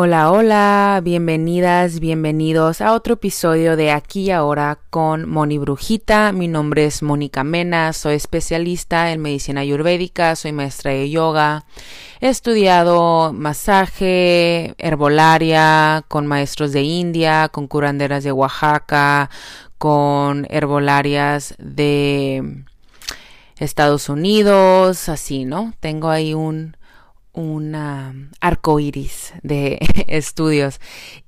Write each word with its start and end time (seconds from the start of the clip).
Hola, 0.00 0.30
hola, 0.30 1.00
bienvenidas, 1.02 1.98
bienvenidos 1.98 2.80
a 2.80 2.92
otro 2.92 3.14
episodio 3.14 3.74
de 3.74 3.90
Aquí 3.90 4.26
y 4.26 4.30
Ahora 4.30 4.78
con 4.90 5.28
Moni 5.28 5.58
Brujita. 5.58 6.30
Mi 6.30 6.46
nombre 6.46 6.84
es 6.84 7.02
Mónica 7.02 7.42
Mena, 7.42 7.92
soy 7.92 8.14
especialista 8.14 9.10
en 9.10 9.20
medicina 9.20 9.62
ayurvédica, 9.62 10.36
soy 10.36 10.52
maestra 10.52 10.92
de 10.92 11.10
yoga. 11.10 11.64
He 12.20 12.28
estudiado 12.28 13.32
masaje, 13.32 14.76
herbolaria 14.78 16.04
con 16.06 16.28
maestros 16.28 16.70
de 16.70 16.82
India, 16.82 17.48
con 17.48 17.66
curanderas 17.66 18.22
de 18.22 18.30
Oaxaca, 18.30 19.30
con 19.78 20.46
herbolarias 20.48 21.56
de 21.58 22.62
Estados 23.56 24.08
Unidos, 24.08 25.08
así, 25.08 25.44
¿no? 25.44 25.74
Tengo 25.80 26.08
ahí 26.08 26.34
un 26.34 26.77
un 27.38 28.28
arco 28.40 28.80
iris 28.80 29.32
de 29.42 29.78
estudios. 30.08 30.80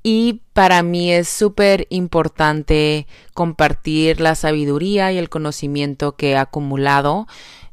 Y 0.03 0.43
para 0.53 0.83
mí 0.83 1.13
es 1.13 1.29
súper 1.29 1.87
importante 1.89 3.07
compartir 3.33 4.21
la 4.21 4.35
sabiduría 4.35 5.13
y 5.13 5.19
el 5.19 5.29
conocimiento 5.29 6.17
que 6.17 6.33
he 6.33 6.37
acumulado 6.37 7.29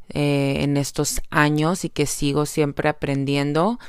eh, 0.09 0.57
en 0.59 0.77
estos 0.77 1.21
años 1.31 1.83
y 1.83 1.89
que 1.89 2.05
sigo 2.05 2.45
siempre 2.45 2.89
aprendiendo 2.89 3.79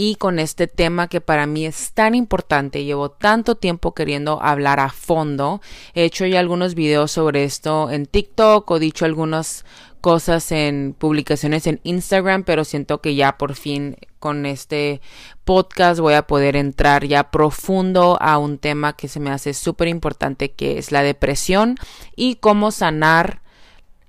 y 0.00 0.14
con 0.14 0.38
este 0.38 0.68
tema 0.68 1.08
que 1.08 1.20
para 1.20 1.46
mí 1.46 1.66
es 1.66 1.90
tan 1.90 2.14
importante, 2.14 2.84
llevo 2.84 3.10
tanto 3.10 3.56
tiempo 3.56 3.94
queriendo 3.94 4.40
hablar 4.40 4.78
a 4.78 4.90
fondo, 4.90 5.60
he 5.92 6.04
hecho 6.04 6.24
ya 6.24 6.38
algunos 6.38 6.76
videos 6.76 7.10
sobre 7.10 7.42
esto 7.42 7.90
en 7.90 8.06
TikTok 8.06 8.70
o 8.70 8.78
dicho 8.78 9.06
algunas 9.06 9.64
cosas 10.00 10.52
en 10.52 10.94
publicaciones 10.96 11.66
en 11.66 11.80
Instagram, 11.82 12.44
pero 12.44 12.62
siento 12.64 13.00
que 13.00 13.16
ya 13.16 13.38
por 13.38 13.56
fin 13.56 13.96
con 14.20 14.46
este 14.46 15.00
podcast 15.44 15.98
voy 15.98 16.14
a 16.14 16.28
poder 16.28 16.54
entrar 16.54 17.04
ya 17.04 17.32
profundo 17.32 18.18
a 18.20 18.38
un 18.38 18.58
tema 18.58 18.92
que 18.92 19.08
se 19.08 19.18
me 19.18 19.30
hace 19.30 19.52
súper 19.52 19.88
importante 19.88 20.52
que 20.52 20.78
es 20.78 20.92
la 20.92 21.02
depresión 21.02 21.74
y 22.14 22.36
cómo 22.36 22.70
sanar 22.70 23.42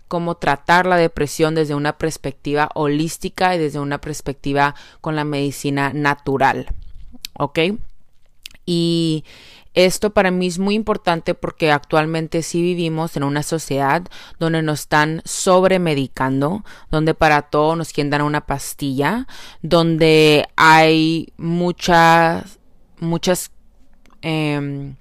cómo 0.09 0.35
tratar 0.35 0.85
la 0.85 0.97
depresión 0.97 1.55
desde 1.55 1.75
una 1.75 1.97
perspectiva 1.97 2.69
holística 2.75 3.55
y 3.55 3.59
desde 3.59 3.79
una 3.79 4.01
perspectiva 4.01 4.75
con 4.99 5.15
la 5.15 5.23
medicina 5.23 5.93
natural. 5.93 6.67
¿Ok? 7.35 7.59
Y 8.65 9.23
esto 9.73 10.09
para 10.09 10.31
mí 10.31 10.47
es 10.47 10.59
muy 10.59 10.75
importante 10.75 11.35
porque 11.35 11.71
actualmente 11.71 12.41
sí 12.41 12.61
vivimos 12.61 13.15
en 13.15 13.23
una 13.23 13.43
sociedad 13.43 14.03
donde 14.39 14.61
nos 14.61 14.81
están 14.81 15.21
sobremedicando, 15.25 16.65
donde 16.91 17.13
para 17.13 17.43
todo 17.43 17.75
nos 17.75 17.93
quieren 17.93 18.09
dar 18.09 18.23
una 18.23 18.41
pastilla, 18.41 19.27
donde 19.61 20.47
hay 20.55 21.31
muchas, 21.37 22.59
muchas, 22.99 23.51
eh, 24.23 24.93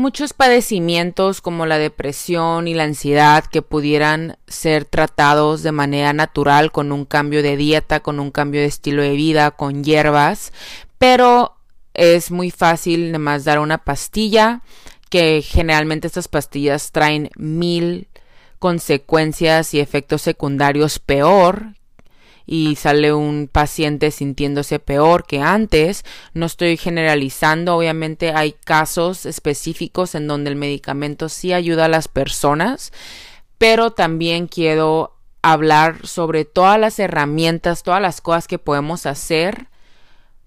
muchos 0.00 0.32
padecimientos 0.32 1.40
como 1.40 1.66
la 1.66 1.78
depresión 1.78 2.66
y 2.66 2.74
la 2.74 2.84
ansiedad 2.84 3.44
que 3.44 3.62
pudieran 3.62 4.38
ser 4.48 4.84
tratados 4.84 5.62
de 5.62 5.72
manera 5.72 6.12
natural 6.12 6.72
con 6.72 6.90
un 6.90 7.04
cambio 7.04 7.42
de 7.42 7.56
dieta, 7.56 8.00
con 8.00 8.18
un 8.18 8.30
cambio 8.30 8.62
de 8.62 8.66
estilo 8.66 9.02
de 9.02 9.12
vida, 9.12 9.50
con 9.50 9.84
hierbas, 9.84 10.52
pero 10.98 11.56
es 11.94 12.30
muy 12.30 12.50
fácil 12.50 13.18
más 13.18 13.44
dar 13.44 13.58
una 13.58 13.78
pastilla 13.78 14.62
que 15.10 15.42
generalmente 15.42 16.06
estas 16.06 16.28
pastillas 16.28 16.92
traen 16.92 17.30
mil 17.36 18.08
consecuencias 18.58 19.74
y 19.74 19.80
efectos 19.80 20.22
secundarios 20.22 20.98
peor 20.98 21.74
y 22.52 22.74
sale 22.74 23.12
un 23.12 23.48
paciente 23.50 24.10
sintiéndose 24.10 24.80
peor 24.80 25.24
que 25.24 25.40
antes. 25.40 26.04
No 26.34 26.46
estoy 26.46 26.76
generalizando, 26.76 27.76
obviamente 27.76 28.32
hay 28.32 28.54
casos 28.64 29.24
específicos 29.24 30.16
en 30.16 30.26
donde 30.26 30.50
el 30.50 30.56
medicamento 30.56 31.28
sí 31.28 31.52
ayuda 31.52 31.84
a 31.84 31.88
las 31.88 32.08
personas, 32.08 32.92
pero 33.56 33.92
también 33.92 34.48
quiero 34.48 35.16
hablar 35.42 36.04
sobre 36.04 36.44
todas 36.44 36.80
las 36.80 36.98
herramientas, 36.98 37.84
todas 37.84 38.02
las 38.02 38.20
cosas 38.20 38.48
que 38.48 38.58
podemos 38.58 39.06
hacer 39.06 39.68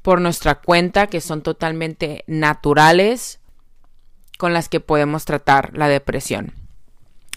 por 0.01 0.19
nuestra 0.19 0.55
cuenta 0.55 1.07
que 1.07 1.21
son 1.21 1.41
totalmente 1.41 2.25
naturales 2.27 3.39
con 4.37 4.51
las 4.51 4.67
que 4.67 4.81
podemos 4.81 5.23
tratar 5.23 5.71
la 5.77 5.87
depresión. 5.87 6.62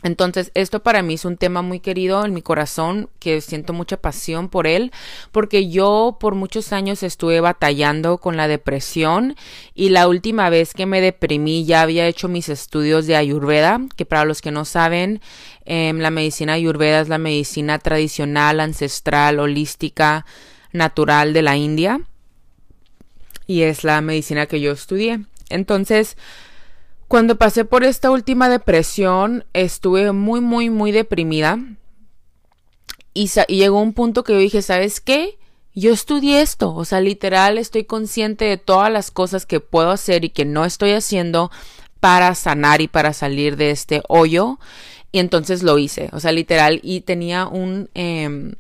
Entonces, 0.06 0.52
esto 0.54 0.84
para 0.84 1.02
mí 1.02 1.14
es 1.14 1.24
un 1.24 1.36
tema 1.36 1.62
muy 1.62 1.80
querido 1.80 2.24
en 2.24 2.32
mi 2.32 2.40
corazón, 2.40 3.10
que 3.18 3.40
siento 3.40 3.72
mucha 3.72 3.96
pasión 3.96 4.48
por 4.48 4.68
él, 4.68 4.92
porque 5.32 5.68
yo 5.68 6.16
por 6.20 6.36
muchos 6.36 6.72
años 6.72 7.02
estuve 7.02 7.40
batallando 7.40 8.18
con 8.18 8.36
la 8.36 8.46
depresión 8.46 9.34
y 9.74 9.88
la 9.88 10.06
última 10.06 10.48
vez 10.48 10.74
que 10.74 10.86
me 10.86 11.00
deprimí 11.00 11.64
ya 11.64 11.82
había 11.82 12.06
hecho 12.06 12.28
mis 12.28 12.48
estudios 12.48 13.08
de 13.08 13.16
Ayurveda, 13.16 13.80
que 13.96 14.06
para 14.06 14.24
los 14.24 14.42
que 14.42 14.52
no 14.52 14.64
saben, 14.64 15.20
em, 15.64 15.98
la 15.98 16.12
medicina 16.12 16.52
Ayurveda 16.52 17.00
es 17.00 17.08
la 17.08 17.18
medicina 17.18 17.80
tradicional, 17.80 18.60
ancestral, 18.60 19.40
holística, 19.40 20.24
natural 20.70 21.32
de 21.32 21.42
la 21.42 21.56
India 21.56 22.00
y 23.48 23.62
es 23.62 23.82
la 23.82 24.00
medicina 24.02 24.46
que 24.46 24.60
yo 24.60 24.70
estudié. 24.70 25.24
Entonces, 25.48 26.16
cuando 27.08 27.36
pasé 27.36 27.64
por 27.64 27.84
esta 27.84 28.10
última 28.10 28.48
depresión, 28.48 29.44
estuve 29.52 30.12
muy, 30.12 30.40
muy, 30.40 30.70
muy 30.70 30.92
deprimida. 30.92 31.58
Y, 33.14 33.30
llegó 33.48 33.80
un 33.80 33.92
punto 33.92 34.24
que 34.24 34.32
yo 34.34 34.38
dije, 34.38 34.60
¿sabes 34.60 35.00
qué? 35.00 35.38
Yo 35.74 35.92
estudié 35.92 36.40
esto, 36.40 36.74
o 36.74 36.84
sea, 36.84 37.00
literal 37.00 37.58
estoy 37.58 37.84
consciente 37.84 38.46
de 38.46 38.56
todas 38.56 38.90
las 38.90 39.10
cosas 39.10 39.46
que 39.46 39.60
puedo 39.60 39.90
hacer 39.90 40.24
y 40.24 40.30
que 40.30 40.44
no 40.44 40.64
estoy 40.64 40.92
haciendo 40.92 41.50
para 42.00 42.34
sanar 42.34 42.80
y 42.80 42.88
para 42.88 43.12
salir 43.12 43.56
de 43.56 43.70
este 43.70 44.02
hoyo. 44.08 44.58
Y 45.12 45.18
entonces 45.18 45.62
lo 45.62 45.78
hice, 45.78 46.08
o 46.12 46.20
sea, 46.20 46.32
literal, 46.32 46.80
y 46.82 47.02
tenía 47.02 47.46
un, 47.46 47.88
em, 47.94 48.54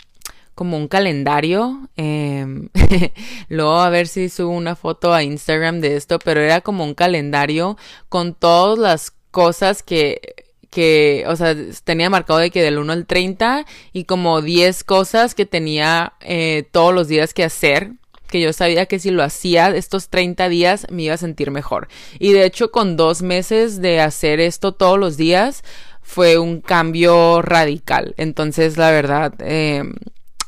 como 0.56 0.76
un 0.76 0.88
calendario. 0.88 1.88
Eh, 1.96 2.44
luego 3.48 3.78
a 3.78 3.90
ver 3.90 4.08
si 4.08 4.28
subo 4.28 4.50
una 4.50 4.74
foto 4.74 5.14
a 5.14 5.22
Instagram 5.22 5.80
de 5.80 5.94
esto, 5.94 6.18
pero 6.18 6.40
era 6.40 6.62
como 6.62 6.82
un 6.82 6.94
calendario 6.94 7.76
con 8.08 8.34
todas 8.34 8.76
las 8.76 9.12
cosas 9.30 9.84
que 9.84 10.34
que, 10.70 11.24
o 11.26 11.36
sea, 11.36 11.56
tenía 11.84 12.10
marcado 12.10 12.40
de 12.40 12.50
que 12.50 12.62
del 12.62 12.76
1 12.78 12.92
al 12.92 13.06
30 13.06 13.64
y 13.94 14.04
como 14.04 14.42
10 14.42 14.84
cosas 14.84 15.34
que 15.34 15.46
tenía 15.46 16.14
eh, 16.20 16.68
todos 16.70 16.92
los 16.92 17.08
días 17.08 17.32
que 17.32 17.44
hacer 17.44 17.92
que 18.28 18.40
yo 18.40 18.52
sabía 18.52 18.86
que 18.86 18.98
si 18.98 19.10
lo 19.10 19.22
hacía 19.22 19.68
estos 19.68 20.08
30 20.08 20.48
días 20.48 20.86
me 20.90 21.04
iba 21.04 21.14
a 21.14 21.18
sentir 21.18 21.50
mejor. 21.50 21.88
Y 22.18 22.32
de 22.32 22.44
hecho 22.44 22.70
con 22.72 22.96
dos 22.96 23.22
meses 23.22 23.80
de 23.80 24.00
hacer 24.00 24.40
esto 24.40 24.72
todos 24.72 24.98
los 24.98 25.16
días 25.16 25.62
fue 26.02 26.36
un 26.36 26.60
cambio 26.60 27.40
radical. 27.40 28.14
Entonces 28.16 28.76
la 28.76 28.90
verdad 28.90 29.32
eh, 29.40 29.84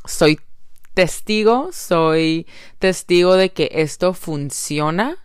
soy 0.08 0.41
testigo, 0.94 1.70
soy 1.72 2.46
testigo 2.78 3.36
de 3.36 3.52
que 3.52 3.70
esto 3.72 4.14
funciona 4.14 5.16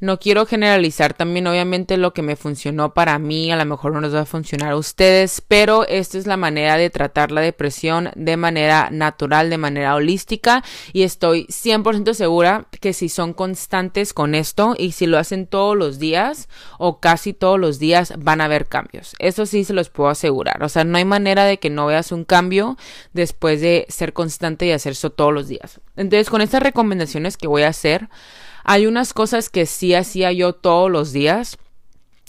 no 0.00 0.18
quiero 0.18 0.46
generalizar 0.46 1.14
también, 1.14 1.46
obviamente 1.46 1.96
lo 1.96 2.12
que 2.12 2.22
me 2.22 2.36
funcionó 2.36 2.94
para 2.94 3.18
mí, 3.18 3.52
a 3.52 3.56
lo 3.56 3.64
mejor 3.66 3.92
no 3.92 4.00
les 4.00 4.14
va 4.14 4.20
a 4.20 4.26
funcionar 4.26 4.72
a 4.72 4.76
ustedes, 4.76 5.42
pero 5.46 5.86
esta 5.86 6.18
es 6.18 6.26
la 6.26 6.38
manera 6.38 6.76
de 6.76 6.88
tratar 6.90 7.30
la 7.30 7.42
depresión 7.42 8.10
de 8.16 8.36
manera 8.36 8.88
natural, 8.90 9.50
de 9.50 9.58
manera 9.58 9.94
holística 9.94 10.64
y 10.92 11.02
estoy 11.02 11.46
100% 11.46 12.14
segura 12.14 12.66
que 12.80 12.92
si 12.94 13.08
son 13.10 13.34
constantes 13.34 14.14
con 14.14 14.34
esto 14.34 14.74
y 14.78 14.92
si 14.92 15.06
lo 15.06 15.18
hacen 15.18 15.46
todos 15.46 15.76
los 15.76 15.98
días 15.98 16.48
o 16.78 16.98
casi 17.00 17.34
todos 17.34 17.60
los 17.60 17.78
días 17.78 18.14
van 18.18 18.40
a 18.40 18.46
haber 18.46 18.66
cambios. 18.66 19.14
Eso 19.18 19.44
sí 19.44 19.64
se 19.64 19.74
los 19.74 19.90
puedo 19.90 20.08
asegurar. 20.08 20.62
O 20.62 20.68
sea, 20.68 20.84
no 20.84 20.96
hay 20.96 21.04
manera 21.04 21.44
de 21.44 21.58
que 21.58 21.68
no 21.70 21.86
veas 21.86 22.10
un 22.10 22.24
cambio 22.24 22.76
después 23.12 23.60
de 23.60 23.86
ser 23.88 24.12
constante 24.14 24.66
y 24.66 24.72
hacer 24.72 24.92
eso 24.92 25.10
todos 25.10 25.32
los 25.32 25.48
días. 25.48 25.80
Entonces, 25.96 26.30
con 26.30 26.40
estas 26.40 26.62
recomendaciones 26.62 27.36
que 27.36 27.46
voy 27.46 27.62
a 27.62 27.68
hacer, 27.68 28.08
hay 28.70 28.86
unas 28.86 29.12
cosas 29.12 29.50
que 29.50 29.66
sí 29.66 29.94
hacía 29.94 30.30
yo 30.30 30.52
todos 30.52 30.88
los 30.88 31.12
días. 31.12 31.58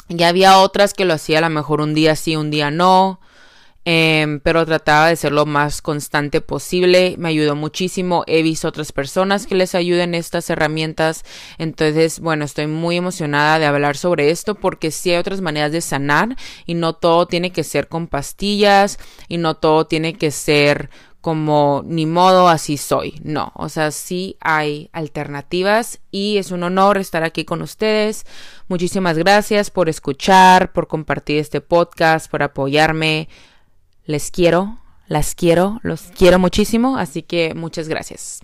Y 0.09 0.23
había 0.23 0.57
otras 0.57 0.95
que 0.95 1.05
lo 1.05 1.13
hacía 1.13 1.37
a 1.37 1.41
lo 1.41 1.51
mejor 1.51 1.81
un 1.81 1.93
día 1.93 2.15
sí, 2.15 2.35
un 2.35 2.49
día 2.49 2.71
no. 2.71 3.19
Em, 3.85 4.39
pero 4.39 4.65
trataba 4.65 5.09
de 5.09 5.15
ser 5.17 5.33
lo 5.33 5.45
más 5.45 5.83
constante 5.83 6.41
posible. 6.41 7.13
Me 7.19 7.29
ayudó 7.29 7.55
muchísimo. 7.55 8.23
He 8.25 8.41
visto 8.41 8.67
otras 8.67 8.91
personas 8.91 9.45
que 9.45 9.53
les 9.53 9.75
ayuden 9.75 10.15
estas 10.15 10.49
herramientas. 10.49 11.25
Entonces, 11.59 12.19
bueno, 12.19 12.43
estoy 12.43 12.65
muy 12.65 12.97
emocionada 12.97 13.59
de 13.59 13.67
hablar 13.67 13.95
sobre 13.95 14.31
esto 14.31 14.55
porque 14.55 14.89
sí 14.89 15.11
hay 15.11 15.17
otras 15.17 15.41
maneras 15.41 15.71
de 15.71 15.81
sanar 15.81 16.35
y 16.65 16.73
no 16.73 16.93
todo 16.93 17.27
tiene 17.27 17.51
que 17.51 17.63
ser 17.63 17.87
con 17.87 18.07
pastillas 18.07 18.97
y 19.27 19.37
no 19.37 19.57
todo 19.57 19.85
tiene 19.85 20.15
que 20.15 20.31
ser 20.31 20.89
como 21.21 21.83
ni 21.85 22.05
modo 22.05 22.49
así 22.49 22.77
soy. 22.77 23.21
No, 23.23 23.51
o 23.55 23.69
sea, 23.69 23.91
sí 23.91 24.37
hay 24.41 24.89
alternativas 24.91 25.99
y 26.09 26.37
es 26.37 26.51
un 26.51 26.63
honor 26.63 26.97
estar 26.97 27.23
aquí 27.23 27.45
con 27.45 27.61
ustedes. 27.61 28.25
Muchísimas 28.67 29.17
gracias 29.17 29.69
por 29.69 29.87
escuchar, 29.87 30.73
por 30.73 30.87
compartir 30.87 31.37
este 31.37 31.61
podcast, 31.61 32.29
por 32.29 32.43
apoyarme. 32.43 33.29
Les 34.05 34.31
quiero, 34.31 34.79
las 35.07 35.35
quiero, 35.35 35.79
los 35.83 36.01
quiero 36.17 36.39
muchísimo, 36.39 36.97
así 36.97 37.21
que 37.21 37.53
muchas 37.53 37.87
gracias. 37.87 38.41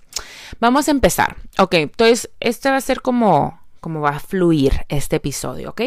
Vamos 0.60 0.88
a 0.88 0.92
empezar. 0.92 1.36
Ok, 1.58 1.74
entonces 1.74 2.30
este 2.40 2.70
va 2.70 2.78
a 2.78 2.82
ser 2.82 3.02
como 3.02 3.60
cómo 3.80 4.02
va 4.02 4.10
a 4.10 4.20
fluir 4.20 4.86
este 4.90 5.16
episodio, 5.16 5.70
¿ok? 5.70 5.82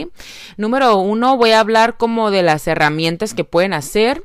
Número 0.57 0.97
uno, 0.97 1.37
voy 1.37 1.51
a 1.51 1.61
hablar 1.61 1.97
como 1.97 2.31
de 2.31 2.43
las 2.43 2.67
herramientas 2.67 3.35
que 3.35 3.45
pueden 3.45 3.75
hacer. 3.75 4.25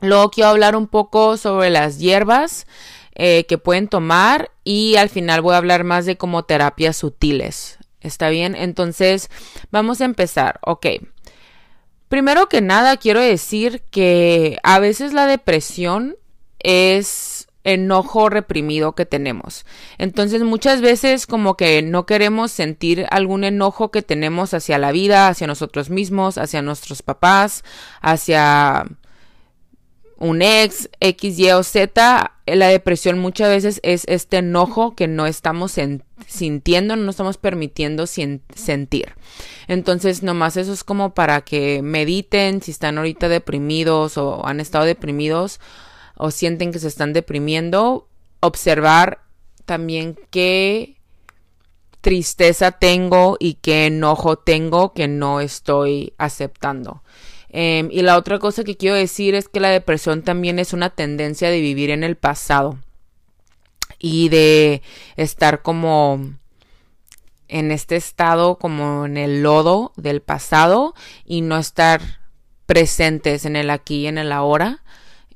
Luego 0.00 0.30
quiero 0.30 0.50
hablar 0.50 0.76
un 0.76 0.86
poco 0.86 1.36
sobre 1.36 1.70
las 1.70 1.98
hierbas 1.98 2.66
eh, 3.14 3.46
que 3.48 3.58
pueden 3.58 3.88
tomar 3.88 4.50
y 4.62 4.96
al 4.96 5.08
final 5.08 5.40
voy 5.40 5.54
a 5.54 5.58
hablar 5.58 5.84
más 5.84 6.04
de 6.06 6.16
como 6.16 6.44
terapias 6.44 6.96
sutiles. 6.96 7.78
¿Está 8.00 8.28
bien? 8.28 8.54
Entonces, 8.54 9.30
vamos 9.70 10.00
a 10.00 10.04
empezar. 10.04 10.60
Ok. 10.62 10.86
Primero 12.08 12.48
que 12.48 12.60
nada, 12.60 12.98
quiero 12.98 13.20
decir 13.20 13.82
que 13.90 14.58
a 14.62 14.78
veces 14.78 15.12
la 15.12 15.26
depresión 15.26 16.16
es 16.60 17.48
enojo 17.64 18.28
reprimido 18.28 18.94
que 18.94 19.06
tenemos. 19.06 19.66
Entonces 19.98 20.42
muchas 20.42 20.80
veces 20.80 21.26
como 21.26 21.56
que 21.56 21.82
no 21.82 22.06
queremos 22.06 22.52
sentir 22.52 23.06
algún 23.10 23.42
enojo 23.42 23.90
que 23.90 24.02
tenemos 24.02 24.54
hacia 24.54 24.78
la 24.78 24.92
vida, 24.92 25.26
hacia 25.26 25.48
nosotros 25.48 25.90
mismos, 25.90 26.38
hacia 26.38 26.62
nuestros 26.62 27.02
papás, 27.02 27.64
hacia 28.00 28.84
un 30.18 30.40
ex, 30.40 30.88
X, 31.00 31.38
Y 31.38 31.50
o 31.50 31.62
Z, 31.62 32.32
la 32.46 32.68
depresión 32.68 33.18
muchas 33.18 33.48
veces 33.48 33.80
es 33.82 34.04
este 34.06 34.38
enojo 34.38 34.94
que 34.94 35.08
no 35.08 35.26
estamos 35.26 35.78
sintiendo, 36.26 36.96
no 36.96 37.10
estamos 37.10 37.36
permitiendo 37.36 38.06
sentir. 38.06 39.14
Entonces, 39.68 40.22
nomás 40.22 40.56
eso 40.56 40.72
es 40.72 40.84
como 40.84 41.12
para 41.14 41.42
que 41.42 41.82
mediten 41.82 42.62
si 42.62 42.70
están 42.70 42.98
ahorita 42.98 43.28
deprimidos 43.28 44.16
o 44.16 44.46
han 44.46 44.60
estado 44.60 44.84
deprimidos 44.84 45.60
o 46.16 46.30
sienten 46.30 46.72
que 46.72 46.78
se 46.78 46.88
están 46.88 47.12
deprimiendo, 47.12 48.08
observar 48.40 49.20
también 49.66 50.16
qué 50.30 50.96
tristeza 52.00 52.70
tengo 52.70 53.36
y 53.38 53.54
qué 53.54 53.86
enojo 53.86 54.36
tengo 54.36 54.94
que 54.94 55.08
no 55.08 55.40
estoy 55.40 56.14
aceptando. 56.16 57.02
Em, 57.50 57.88
y 57.90 58.02
la 58.02 58.16
otra 58.16 58.38
cosa 58.38 58.64
que 58.64 58.76
quiero 58.76 58.96
decir 58.96 59.34
es 59.34 59.48
que 59.48 59.60
la 59.60 59.70
depresión 59.70 60.22
también 60.22 60.58
es 60.58 60.72
una 60.72 60.90
tendencia 60.90 61.50
de 61.50 61.60
vivir 61.60 61.90
en 61.90 62.04
el 62.04 62.16
pasado 62.16 62.78
y 63.98 64.28
de 64.28 64.82
estar 65.16 65.62
como 65.62 66.20
en 67.48 67.70
este 67.70 67.96
estado, 67.96 68.58
como 68.58 69.06
en 69.06 69.16
el 69.16 69.42
lodo 69.42 69.92
del 69.96 70.20
pasado 70.20 70.94
y 71.24 71.42
no 71.42 71.56
estar 71.56 72.00
presentes 72.66 73.44
en 73.44 73.56
el 73.56 73.70
aquí 73.70 74.02
y 74.02 74.06
en 74.08 74.18
el 74.18 74.32
ahora. 74.32 74.82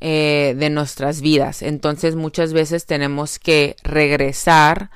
Eh, 0.03 0.55
de 0.57 0.71
nuestras 0.71 1.21
vidas. 1.21 1.61
Entonces 1.61 2.17
muchas 2.17 2.55
veces 2.55 2.87
tenemos 2.87 3.39
que 3.39 3.77
regresar 3.83 4.91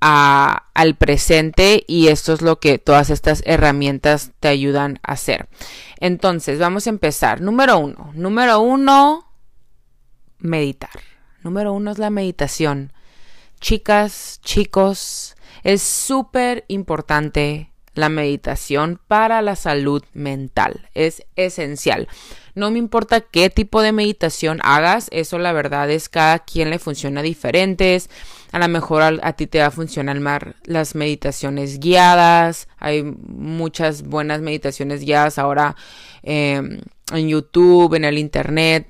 al 0.00 0.94
presente 0.96 1.84
y 1.86 2.08
esto 2.08 2.32
es 2.32 2.40
lo 2.40 2.58
que 2.58 2.78
todas 2.78 3.10
estas 3.10 3.42
herramientas 3.44 4.30
te 4.40 4.48
ayudan 4.48 5.00
a 5.02 5.12
hacer. 5.12 5.48
Entonces, 5.98 6.58
vamos 6.58 6.86
a 6.86 6.90
empezar. 6.90 7.40
Número 7.40 7.78
uno. 7.78 8.10
Número 8.14 8.60
uno, 8.60 9.30
meditar. 10.38 11.00
Número 11.42 11.72
uno 11.72 11.90
es 11.90 11.98
la 11.98 12.10
meditación. 12.10 12.92
Chicas, 13.60 14.40
chicos, 14.42 15.36
es 15.64 15.82
súper 15.82 16.64
importante 16.68 17.72
la 17.94 18.08
meditación 18.08 19.00
para 19.08 19.42
la 19.42 19.56
salud 19.56 20.04
mental. 20.12 20.88
Es 20.94 21.24
esencial. 21.34 22.08
No 22.58 22.72
me 22.72 22.80
importa 22.80 23.20
qué 23.20 23.50
tipo 23.50 23.82
de 23.82 23.92
meditación 23.92 24.58
hagas, 24.64 25.06
eso 25.12 25.38
la 25.38 25.52
verdad 25.52 25.88
es 25.92 26.08
cada 26.08 26.40
quien 26.40 26.70
le 26.70 26.80
funciona 26.80 27.22
diferentes. 27.22 28.10
A 28.50 28.58
lo 28.58 28.66
mejor 28.66 29.00
a, 29.00 29.32
ti 29.34 29.46
te 29.46 29.60
va 29.60 29.66
a 29.66 29.70
funcionar 29.70 30.18
más 30.18 30.40
las 30.64 30.96
meditaciones 30.96 31.78
guiadas. 31.78 32.66
Hay 32.78 33.04
muchas 33.04 34.02
buenas 34.02 34.40
meditaciones 34.40 35.02
guiadas 35.02 35.38
ahora 35.38 35.76
em, 36.24 36.80
en 37.12 37.28
YouTube, 37.28 37.94
en 37.94 38.04
el 38.04 38.18
Internet. 38.18 38.88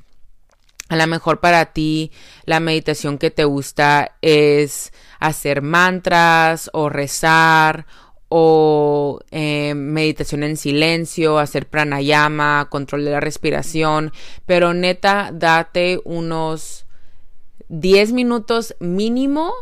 A 0.88 0.96
lo 0.96 1.06
mejor 1.06 1.40
para 1.40 1.66
ti 1.66 2.10
la 2.46 2.60
meditación 2.60 3.18
que 3.18 3.30
te 3.30 3.44
gusta 3.44 4.16
es 4.22 4.94
hacer 5.20 5.60
mantras 5.60 6.70
o 6.72 6.88
rezar 6.88 7.84
o 8.28 9.20
em, 9.30 9.76
meditación 9.76 10.42
en 10.42 10.56
silencio, 10.56 11.38
hacer 11.38 11.66
pranayama, 11.66 12.68
control 12.70 13.04
de 13.04 13.12
la 13.12 13.20
respiración, 13.20 14.12
pero 14.46 14.74
neta, 14.74 15.30
date 15.32 16.00
unos 16.04 16.86
10 17.68 18.12
minutos 18.12 18.74
mínimo 18.80 19.52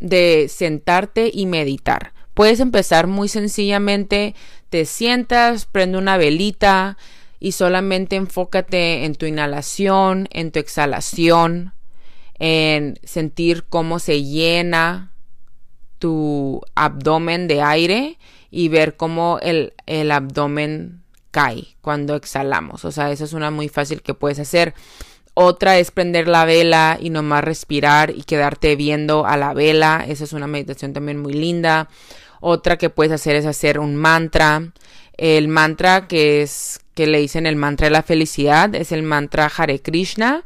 de 0.00 0.46
sentarte 0.48 1.30
y 1.32 1.46
meditar. 1.46 2.12
Puedes 2.34 2.60
empezar 2.60 3.06
muy 3.06 3.28
sencillamente, 3.28 4.34
te 4.70 4.86
sientas, 4.86 5.66
prende 5.66 5.98
una 5.98 6.16
velita 6.16 6.98
y 7.38 7.52
solamente 7.52 8.16
enfócate 8.16 9.04
en 9.04 9.14
tu 9.14 9.26
inhalación, 9.26 10.28
en 10.32 10.50
tu 10.50 10.58
exhalación, 10.58 11.74
en 12.38 12.98
sentir 13.04 13.64
cómo 13.68 13.98
se 13.98 14.22
llena 14.22 15.13
tu 16.04 16.60
abdomen 16.74 17.48
de 17.48 17.62
aire 17.62 18.18
y 18.50 18.68
ver 18.68 18.94
cómo 18.94 19.38
el, 19.40 19.72
el 19.86 20.10
abdomen 20.12 21.00
cae 21.30 21.76
cuando 21.80 22.14
exhalamos. 22.14 22.84
O 22.84 22.92
sea, 22.92 23.10
eso 23.10 23.24
es 23.24 23.32
una 23.32 23.50
muy 23.50 23.70
fácil 23.70 24.02
que 24.02 24.12
puedes 24.12 24.38
hacer. 24.38 24.74
Otra 25.32 25.78
es 25.78 25.90
prender 25.90 26.28
la 26.28 26.44
vela 26.44 26.98
y 27.00 27.08
nomás 27.08 27.42
respirar 27.42 28.10
y 28.10 28.24
quedarte 28.24 28.76
viendo 28.76 29.24
a 29.24 29.38
la 29.38 29.54
vela. 29.54 30.04
Esa 30.06 30.24
es 30.24 30.34
una 30.34 30.46
meditación 30.46 30.92
también 30.92 31.22
muy 31.22 31.32
linda. 31.32 31.88
Otra 32.42 32.76
que 32.76 32.90
puedes 32.90 33.14
hacer 33.14 33.34
es 33.34 33.46
hacer 33.46 33.78
un 33.78 33.96
mantra. 33.96 34.72
El 35.16 35.48
mantra 35.48 36.06
que 36.06 36.42
es 36.42 36.80
que 36.92 37.06
le 37.06 37.18
dicen 37.18 37.46
el 37.46 37.56
mantra 37.56 37.86
de 37.86 37.92
la 37.92 38.02
felicidad 38.02 38.74
es 38.74 38.92
el 38.92 39.04
mantra 39.04 39.50
Hare 39.56 39.80
Krishna, 39.80 40.44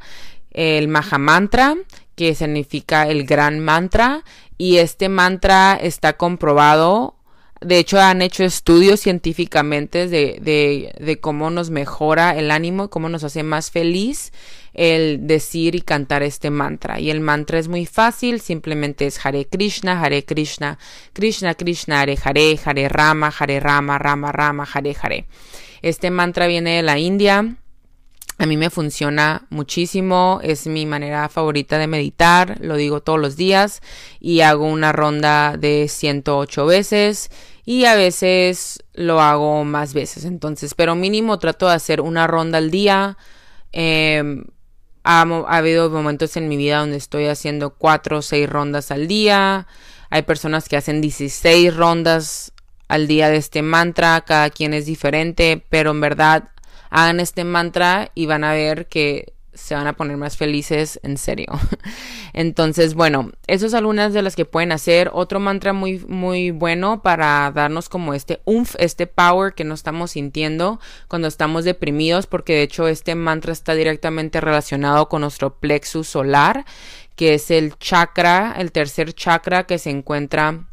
el 0.52 0.86
Maha 0.86 1.18
Mantra, 1.18 1.74
que 2.18 2.34
significa 2.34 3.08
el 3.08 3.24
gran 3.24 3.60
mantra. 3.60 4.24
Y 4.58 4.78
este 4.78 5.08
mantra 5.08 5.78
está 5.80 6.16
comprobado 6.16 7.14
de 7.60 7.78
hecho, 7.78 8.00
han 8.00 8.22
hecho 8.22 8.44
estudios 8.44 9.00
científicamente 9.00 10.06
de, 10.06 10.92
de, 11.00 11.20
cómo 11.20 11.50
nos 11.50 11.70
mejora 11.70 12.36
el 12.36 12.52
ánimo, 12.52 12.88
cómo 12.88 13.08
nos 13.08 13.24
hace 13.24 13.42
más 13.42 13.72
feliz 13.72 14.32
el 14.74 15.26
decir 15.26 15.74
y 15.74 15.80
cantar 15.80 16.22
este 16.22 16.50
mantra. 16.50 17.00
Y 17.00 17.10
el 17.10 17.20
mantra 17.20 17.58
es 17.58 17.66
muy 17.66 17.84
fácil, 17.84 18.40
simplemente 18.40 19.06
es 19.06 19.24
Hare 19.26 19.44
Krishna, 19.46 20.00
Hare 20.00 20.24
Krishna, 20.24 20.78
Krishna 21.12 21.54
Krishna, 21.54 22.02
Hare 22.02 22.16
Hare, 22.22 22.60
Hare 22.64 22.88
Rama, 22.88 23.32
Hare 23.36 23.58
Rama, 23.58 23.98
Rama 23.98 24.30
Rama, 24.30 24.68
Hare 24.72 24.96
Hare. 25.02 25.26
Este 25.82 26.10
mantra 26.10 26.46
viene 26.46 26.76
de 26.76 26.82
la 26.82 26.98
India. 26.98 27.56
A 28.38 28.46
mí 28.46 28.56
me 28.56 28.70
funciona 28.70 29.46
muchísimo, 29.50 30.38
es 30.44 30.68
mi 30.68 30.86
manera 30.86 31.28
favorita 31.28 31.76
de 31.76 31.88
meditar, 31.88 32.58
lo 32.60 32.76
digo 32.76 33.00
todos 33.00 33.18
los 33.18 33.36
días 33.36 33.82
y 34.20 34.42
hago 34.42 34.64
una 34.66 34.92
ronda 34.92 35.56
de 35.58 35.88
108 35.88 36.64
veces 36.64 37.30
y 37.64 37.84
a 37.84 37.96
veces 37.96 38.84
lo 38.94 39.20
hago 39.20 39.64
más 39.64 39.92
veces, 39.92 40.24
entonces, 40.24 40.74
pero 40.74 40.94
mínimo 40.94 41.40
trato 41.40 41.66
de 41.66 41.74
hacer 41.74 42.00
una 42.00 42.28
ronda 42.28 42.58
al 42.58 42.70
día. 42.70 43.18
Em, 43.72 44.44
ha, 45.02 45.22
habido 45.22 45.90
momentos 45.90 46.36
en 46.36 46.48
mi 46.48 46.56
vida 46.56 46.78
donde 46.78 46.96
estoy 46.96 47.26
haciendo 47.26 47.70
4 47.70 48.18
o 48.18 48.22
6 48.22 48.48
rondas 48.48 48.90
al 48.90 49.08
día. 49.08 49.66
Hay 50.10 50.22
personas 50.22 50.68
que 50.68 50.76
hacen 50.76 51.00
16 51.00 51.74
rondas 51.76 52.52
al 52.88 53.06
día 53.08 53.28
de 53.30 53.36
este 53.36 53.62
mantra, 53.62 54.20
cada 54.22 54.48
quien 54.50 54.74
es 54.74 54.86
diferente, 54.86 55.64
pero 55.68 55.90
en 55.90 56.00
verdad 56.00 56.50
hagan 56.90 57.20
este 57.20 57.44
mantra 57.44 58.10
y 58.14 58.26
van 58.26 58.44
a 58.44 58.52
ver 58.52 58.86
que 58.86 59.34
se 59.58 59.74
van 59.74 59.86
a 59.86 59.94
poner 59.94 60.16
más 60.16 60.36
felices 60.36 61.00
en 61.02 61.18
serio. 61.18 61.48
Entonces, 62.32 62.94
bueno, 62.94 63.32
eso 63.46 63.66
es 63.66 63.74
algunas 63.74 64.12
de 64.14 64.22
las 64.22 64.36
que 64.36 64.44
pueden 64.44 64.72
hacer. 64.72 65.10
Otro 65.12 65.40
mantra 65.40 65.72
muy, 65.72 65.98
muy 66.06 66.52
bueno 66.52 67.02
para 67.02 67.50
darnos 67.50 67.88
como 67.88 68.14
este 68.14 68.40
umf, 68.44 68.76
este 68.78 69.06
power 69.06 69.54
que 69.54 69.64
no 69.64 69.74
estamos 69.74 70.12
sintiendo 70.12 70.80
cuando 71.08 71.28
estamos 71.28 71.64
deprimidos, 71.64 72.26
porque 72.26 72.54
de 72.54 72.62
hecho 72.62 72.86
este 72.86 73.14
mantra 73.14 73.52
está 73.52 73.74
directamente 73.74 74.40
relacionado 74.40 75.08
con 75.08 75.22
nuestro 75.22 75.58
plexus 75.58 76.08
solar, 76.08 76.64
que 77.16 77.34
es 77.34 77.50
el 77.50 77.76
chakra, 77.78 78.54
el 78.58 78.70
tercer 78.70 79.12
chakra 79.12 79.64
que 79.64 79.78
se 79.78 79.90
encuentra 79.90 80.66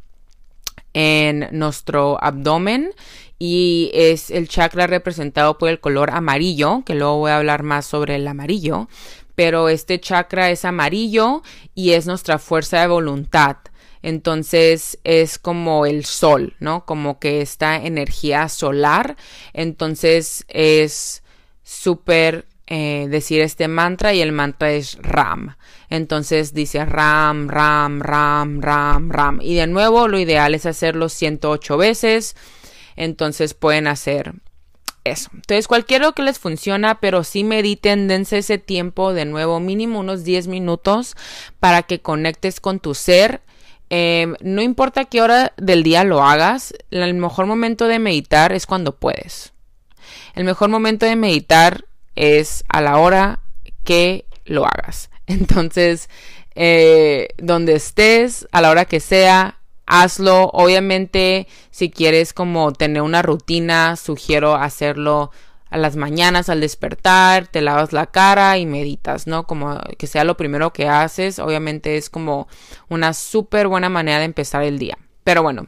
en 0.94 1.50
nuestro 1.52 2.24
abdomen 2.24 2.92
y 3.38 3.92
es 3.94 4.32
el 4.32 4.48
chakra 4.48 4.88
representado 4.88 5.58
por 5.58 5.70
el 5.70 5.80
color 5.80 6.12
amarillo, 6.12 6.84
que 6.86 6.96
luego 6.96 7.18
voy 7.18 7.32
a 7.32 7.38
hablar 7.38 7.64
más 7.64 7.86
sobre 7.86 8.16
el 8.16 8.28
amarillo, 8.28 8.88
pero 9.36 9.70
este 9.70 10.00
chakra 10.00 10.50
es 10.52 10.66
amarillo 10.66 11.44
y 11.74 11.92
es 11.92 12.08
nuestra 12.08 12.40
fuerza 12.40 12.82
de 12.82 12.88
voluntad. 12.88 13.58
Entonces 14.02 15.00
es 15.04 15.40
como 15.40 15.86
el 15.86 16.06
sol, 16.06 16.56
¿no? 16.60 16.86
Como 16.86 17.20
que 17.20 17.42
esta 17.42 17.76
energía 17.76 18.48
solar. 18.50 19.18
Entonces 19.52 20.46
es 20.48 21.24
súper 21.64 22.46
eh, 22.68 23.08
decir 23.10 23.42
este 23.42 23.68
mantra 23.68 24.14
y 24.14 24.22
el 24.22 24.32
mantra 24.32 24.72
es 24.72 24.98
Ram. 25.02 25.56
Entonces 25.90 26.54
dice 26.54 26.86
Ram, 26.86 27.48
Ram, 27.48 28.00
Ram, 28.00 28.62
Ram, 28.62 29.10
Ram. 29.10 29.40
Y 29.42 29.56
de 29.56 29.68
nuevo 29.68 30.08
lo 30.08 30.20
ideal 30.20 30.54
es 30.54 30.66
hacerlo 30.66 31.10
108 31.10 31.78
veces. 31.78 32.36
Entonces 32.96 33.54
pueden 33.54 33.88
hacer 33.88 34.34
eso. 35.04 35.30
Entonces 35.34 35.68
cualquiera 35.68 36.12
que 36.12 36.24
les 36.24 36.40
funciona, 36.40 37.00
pero 37.00 37.24
sí 37.24 37.44
mediten, 37.44 38.08
dense 38.08 38.40
ese 38.40 38.58
tiempo 38.58 39.14
de 39.14 39.26
nuevo, 39.26 39.60
mínimo 39.60 40.00
unos 40.00 40.24
10 40.24 40.48
minutos 40.48 41.16
para 41.60 41.84
que 41.84 42.02
conectes 42.02 42.60
con 42.60 42.80
tu 42.80 42.94
ser. 42.94 43.42
Em, 43.90 44.36
no 44.42 44.62
importa 44.62 45.06
qué 45.06 45.22
hora 45.22 45.54
del 45.58 45.84
día 45.84 46.04
lo 46.04 46.24
hagas, 46.24 46.74
el 46.90 47.14
mejor 47.14 47.46
momento 47.46 47.88
de 47.88 48.00
meditar 48.00 48.52
es 48.52 48.66
cuando 48.66 48.96
puedes. 48.96 49.54
El 50.34 50.44
mejor 50.44 50.70
momento 50.70 51.06
de 51.06 51.16
meditar 51.16 51.86
es 52.16 52.64
a 52.68 52.82
la 52.82 52.98
hora 52.98 53.40
que 53.84 54.26
lo 54.46 54.66
hagas. 54.66 55.10
Entonces, 55.28 56.10
eh, 56.56 57.30
donde 57.38 57.76
estés, 57.76 58.48
a 58.52 58.62
la 58.62 58.72
hora 58.72 58.86
que 58.86 59.00
sea, 59.00 59.60
hazlo. 59.86 60.50
Obviamente, 60.54 61.48
si 61.72 61.90
quieres 61.90 62.34
como 62.34 62.72
tener 62.74 63.02
una 63.02 63.22
rutina, 63.22 63.96
sugiero 63.96 64.56
hacerlo 64.56 65.32
a 65.70 65.78
las 65.78 65.96
mañanas 65.96 66.50
al 66.50 66.62
despertar, 66.62 67.48
te 67.48 67.62
lavas 67.62 67.92
la 67.92 68.06
cara 68.06 68.58
y 68.58 68.66
meditas, 68.66 69.28
¿no? 69.28 69.46
Como 69.46 69.80
que 69.98 70.08
sea 70.08 70.24
lo 70.24 70.38
primero 70.38 70.72
que 70.72 70.88
haces. 70.88 71.40
Obviamente 71.40 71.98
es 71.98 72.10
como 72.10 72.48
una 72.88 73.14
súper 73.14 73.68
buena 73.68 73.90
manera 73.90 74.20
de 74.20 74.26
empezar 74.26 74.64
el 74.64 74.80
día. 74.80 74.98
Pero 75.24 75.44
bueno, 75.44 75.68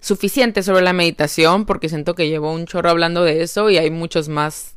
suficiente 0.00 0.62
sobre 0.62 0.82
la 0.82 0.92
meditación 0.92 1.66
porque 1.66 1.88
siento 1.88 2.14
que 2.14 2.28
llevo 2.28 2.52
un 2.52 2.66
chorro 2.66 2.90
hablando 2.90 3.24
de 3.24 3.42
eso 3.42 3.70
y 3.70 3.78
hay 3.78 3.90
muchos 3.90 4.28
más 4.28 4.76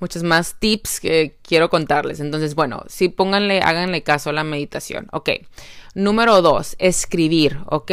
muchos 0.00 0.22
más 0.22 0.56
tips 0.58 1.00
que 1.00 1.36
quiero 1.42 1.70
contarles. 1.70 2.20
Entonces, 2.20 2.54
bueno, 2.54 2.82
sí 2.88 3.08
pónganle, 3.08 3.60
háganle 3.60 4.02
caso 4.02 4.30
a 4.30 4.32
la 4.34 4.44
meditación. 4.44 5.08
Ok. 5.12 5.30
Número 5.94 6.42
dos, 6.42 6.76
escribir, 6.78 7.58
¿ok? 7.66 7.92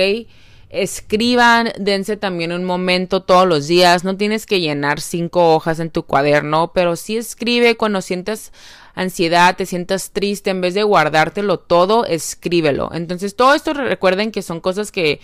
Escriban, 0.69 1.71
dense 1.77 2.15
también 2.17 2.51
un 2.51 2.63
momento 2.63 3.23
todos 3.23 3.47
los 3.47 3.67
días. 3.67 4.03
No 4.03 4.17
tienes 4.17 4.45
que 4.45 4.61
llenar 4.61 5.01
cinco 5.01 5.53
hojas 5.53 5.79
en 5.79 5.91
tu 5.91 6.03
cuaderno, 6.03 6.71
pero 6.73 6.95
sí 6.95 7.17
escribe 7.17 7.75
cuando 7.77 8.01
sientas 8.01 8.51
ansiedad, 8.95 9.55
te 9.55 9.65
sientas 9.65 10.11
triste, 10.11 10.49
en 10.49 10.61
vez 10.61 10.73
de 10.73 10.83
guardártelo 10.83 11.59
todo, 11.59 12.05
escríbelo. 12.05 12.89
Entonces, 12.93 13.35
todo 13.35 13.53
esto 13.53 13.73
recuerden 13.73 14.31
que 14.31 14.41
son 14.41 14.59
cosas 14.61 14.91
que 14.91 15.19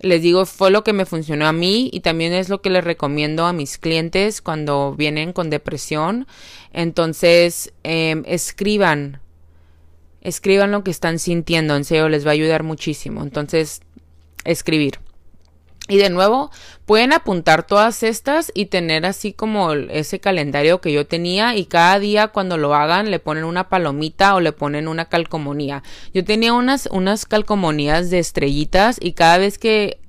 les 0.00 0.22
digo, 0.22 0.46
fue 0.46 0.70
lo 0.70 0.82
que 0.82 0.92
me 0.92 1.04
funcionó 1.04 1.46
a 1.46 1.52
mí 1.52 1.90
y 1.92 2.00
también 2.00 2.32
es 2.32 2.48
lo 2.48 2.62
que 2.62 2.70
les 2.70 2.82
recomiendo 2.82 3.46
a 3.46 3.52
mis 3.52 3.78
clientes 3.78 4.40
cuando 4.40 4.94
vienen 4.96 5.32
con 5.32 5.50
depresión. 5.50 6.26
Entonces, 6.72 7.72
em, 7.82 8.24
escriban, 8.26 9.20
escriban 10.22 10.70
lo 10.70 10.84
que 10.84 10.90
están 10.90 11.18
sintiendo, 11.18 11.76
en 11.76 11.84
serio, 11.84 12.08
les 12.08 12.24
va 12.24 12.30
a 12.30 12.32
ayudar 12.32 12.62
muchísimo. 12.62 13.22
Entonces, 13.22 13.82
escribir. 14.44 14.98
Y 15.90 15.96
de 15.96 16.08
nuevo, 16.08 16.50
pueden 16.86 17.12
apuntar 17.12 17.66
todas 17.66 18.02
estas 18.02 18.50
y 18.54 18.66
tener 18.66 19.04
así 19.04 19.32
como 19.32 19.72
ese 19.72 20.20
calendario 20.20 20.80
que 20.80 20.92
yo 20.92 21.06
tenía 21.06 21.56
y 21.56 21.66
cada 21.66 21.98
día 21.98 22.28
cuando 22.28 22.56
lo 22.56 22.74
hagan 22.74 23.10
le 23.10 23.18
ponen 23.18 23.44
una 23.44 23.68
palomita 23.68 24.34
o 24.34 24.40
le 24.40 24.52
ponen 24.52 24.88
una 24.88 25.06
calcomanía. 25.06 25.82
Yo 26.14 26.24
tenía 26.24 26.52
unas, 26.52 26.88
unas 26.92 27.26
calcomanías 27.26 28.08
de 28.10 28.20
estrellitas 28.20 28.98
y 29.00 29.12
cada 29.12 29.38
vez 29.38 29.58
que 29.58 29.99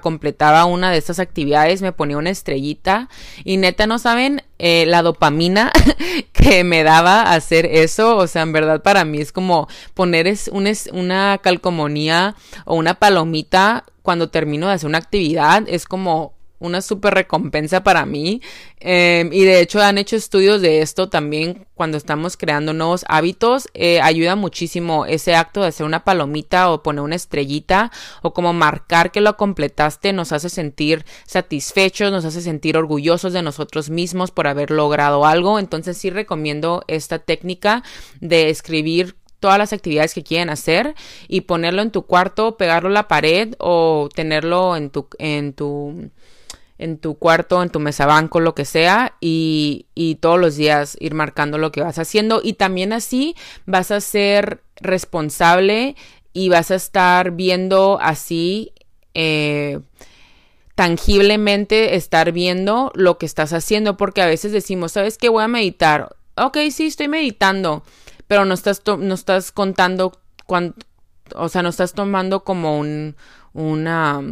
completaba 0.00 0.64
una 0.64 0.90
de 0.90 0.98
estas 0.98 1.18
actividades 1.18 1.82
me 1.82 1.92
ponía 1.92 2.18
una 2.18 2.30
estrellita 2.30 3.08
y 3.44 3.56
neta 3.56 3.86
no 3.86 3.98
saben 3.98 4.42
eh, 4.58 4.84
la 4.86 5.02
dopamina 5.02 5.72
que 6.32 6.64
me 6.64 6.82
daba 6.82 7.22
hacer 7.22 7.66
eso 7.66 8.16
o 8.16 8.26
sea 8.26 8.42
en 8.42 8.52
verdad 8.52 8.82
para 8.82 9.04
mí 9.04 9.18
es 9.20 9.32
como 9.32 9.68
poner 9.94 10.26
es, 10.26 10.50
una 10.92 11.38
calcomanía 11.38 12.34
o 12.64 12.74
una 12.76 12.94
palomita 12.94 13.84
cuando 14.02 14.30
termino 14.30 14.68
de 14.68 14.74
hacer 14.74 14.88
una 14.88 14.98
actividad 14.98 15.64
es 15.66 15.84
como 15.86 16.34
una 16.60 16.82
super 16.82 17.14
recompensa 17.14 17.82
para 17.82 18.06
mí. 18.06 18.40
Em, 18.78 19.32
y 19.32 19.44
de 19.44 19.60
hecho 19.60 19.80
han 19.80 19.98
hecho 19.98 20.14
estudios 20.14 20.62
de 20.62 20.82
esto 20.82 21.08
también 21.08 21.66
cuando 21.74 21.96
estamos 21.96 22.36
creando 22.36 22.72
nuevos 22.72 23.04
hábitos. 23.08 23.68
Eh, 23.74 24.00
ayuda 24.00 24.36
muchísimo 24.36 25.06
ese 25.06 25.34
acto 25.34 25.62
de 25.62 25.68
hacer 25.68 25.84
una 25.84 26.04
palomita 26.04 26.70
o 26.70 26.82
poner 26.82 27.02
una 27.02 27.16
estrellita 27.16 27.90
o 28.22 28.32
como 28.32 28.52
marcar 28.52 29.10
que 29.10 29.20
lo 29.20 29.36
completaste 29.36 30.12
nos 30.12 30.32
hace 30.32 30.48
sentir 30.48 31.04
satisfechos, 31.26 32.12
nos 32.12 32.24
hace 32.24 32.42
sentir 32.42 32.76
orgullosos 32.76 33.32
de 33.32 33.42
nosotros 33.42 33.90
mismos 33.90 34.30
por 34.30 34.46
haber 34.46 34.70
logrado 34.70 35.26
algo. 35.26 35.58
Entonces 35.58 35.96
sí 35.96 36.10
recomiendo 36.10 36.84
esta 36.86 37.18
técnica 37.18 37.82
de 38.20 38.50
escribir 38.50 39.16
todas 39.40 39.58
las 39.58 39.72
actividades 39.72 40.14
que 40.14 40.22
quieren 40.22 40.50
hacer 40.50 40.94
y 41.26 41.42
ponerlo 41.42 41.82
en 41.82 41.90
tu 41.90 42.02
cuarto, 42.02 42.56
pegarlo 42.56 42.90
a 42.90 42.92
la 42.92 43.08
pared 43.08 43.54
o 43.58 44.08
tenerlo 44.14 44.76
en 44.76 44.90
tu, 44.90 45.08
en 45.18 45.54
tu, 45.54 46.10
en 46.80 46.98
tu 46.98 47.14
cuarto, 47.14 47.62
en 47.62 47.70
tu 47.70 47.78
mesa 47.78 48.06
banco, 48.06 48.40
lo 48.40 48.54
que 48.54 48.64
sea, 48.64 49.14
y, 49.20 49.86
y 49.94 50.16
todos 50.16 50.40
los 50.40 50.56
días 50.56 50.96
ir 51.00 51.14
marcando 51.14 51.58
lo 51.58 51.70
que 51.70 51.82
vas 51.82 51.98
haciendo. 51.98 52.40
Y 52.42 52.54
también 52.54 52.92
así 52.92 53.36
vas 53.66 53.90
a 53.90 54.00
ser 54.00 54.62
responsable 54.76 55.94
y 56.32 56.48
vas 56.48 56.70
a 56.70 56.76
estar 56.76 57.32
viendo 57.32 57.98
así 58.00 58.72
eh, 59.14 59.80
tangiblemente, 60.74 61.96
estar 61.96 62.32
viendo 62.32 62.90
lo 62.94 63.18
que 63.18 63.26
estás 63.26 63.52
haciendo, 63.52 63.96
porque 63.96 64.22
a 64.22 64.26
veces 64.26 64.52
decimos, 64.52 64.92
¿sabes 64.92 65.18
qué? 65.18 65.28
Voy 65.28 65.44
a 65.44 65.48
meditar. 65.48 66.16
Ok, 66.36 66.58
sí, 66.70 66.86
estoy 66.86 67.08
meditando 67.08 67.84
pero 68.30 68.44
no 68.44 68.54
estás, 68.54 68.80
no 68.86 69.12
estás 69.12 69.50
contando 69.50 70.12
cuánto, 70.46 70.86
o 71.34 71.48
sea, 71.48 71.64
no 71.64 71.68
estás 71.70 71.94
tomando 71.94 72.44
como 72.44 72.78
un, 72.78 73.16
una, 73.54 74.22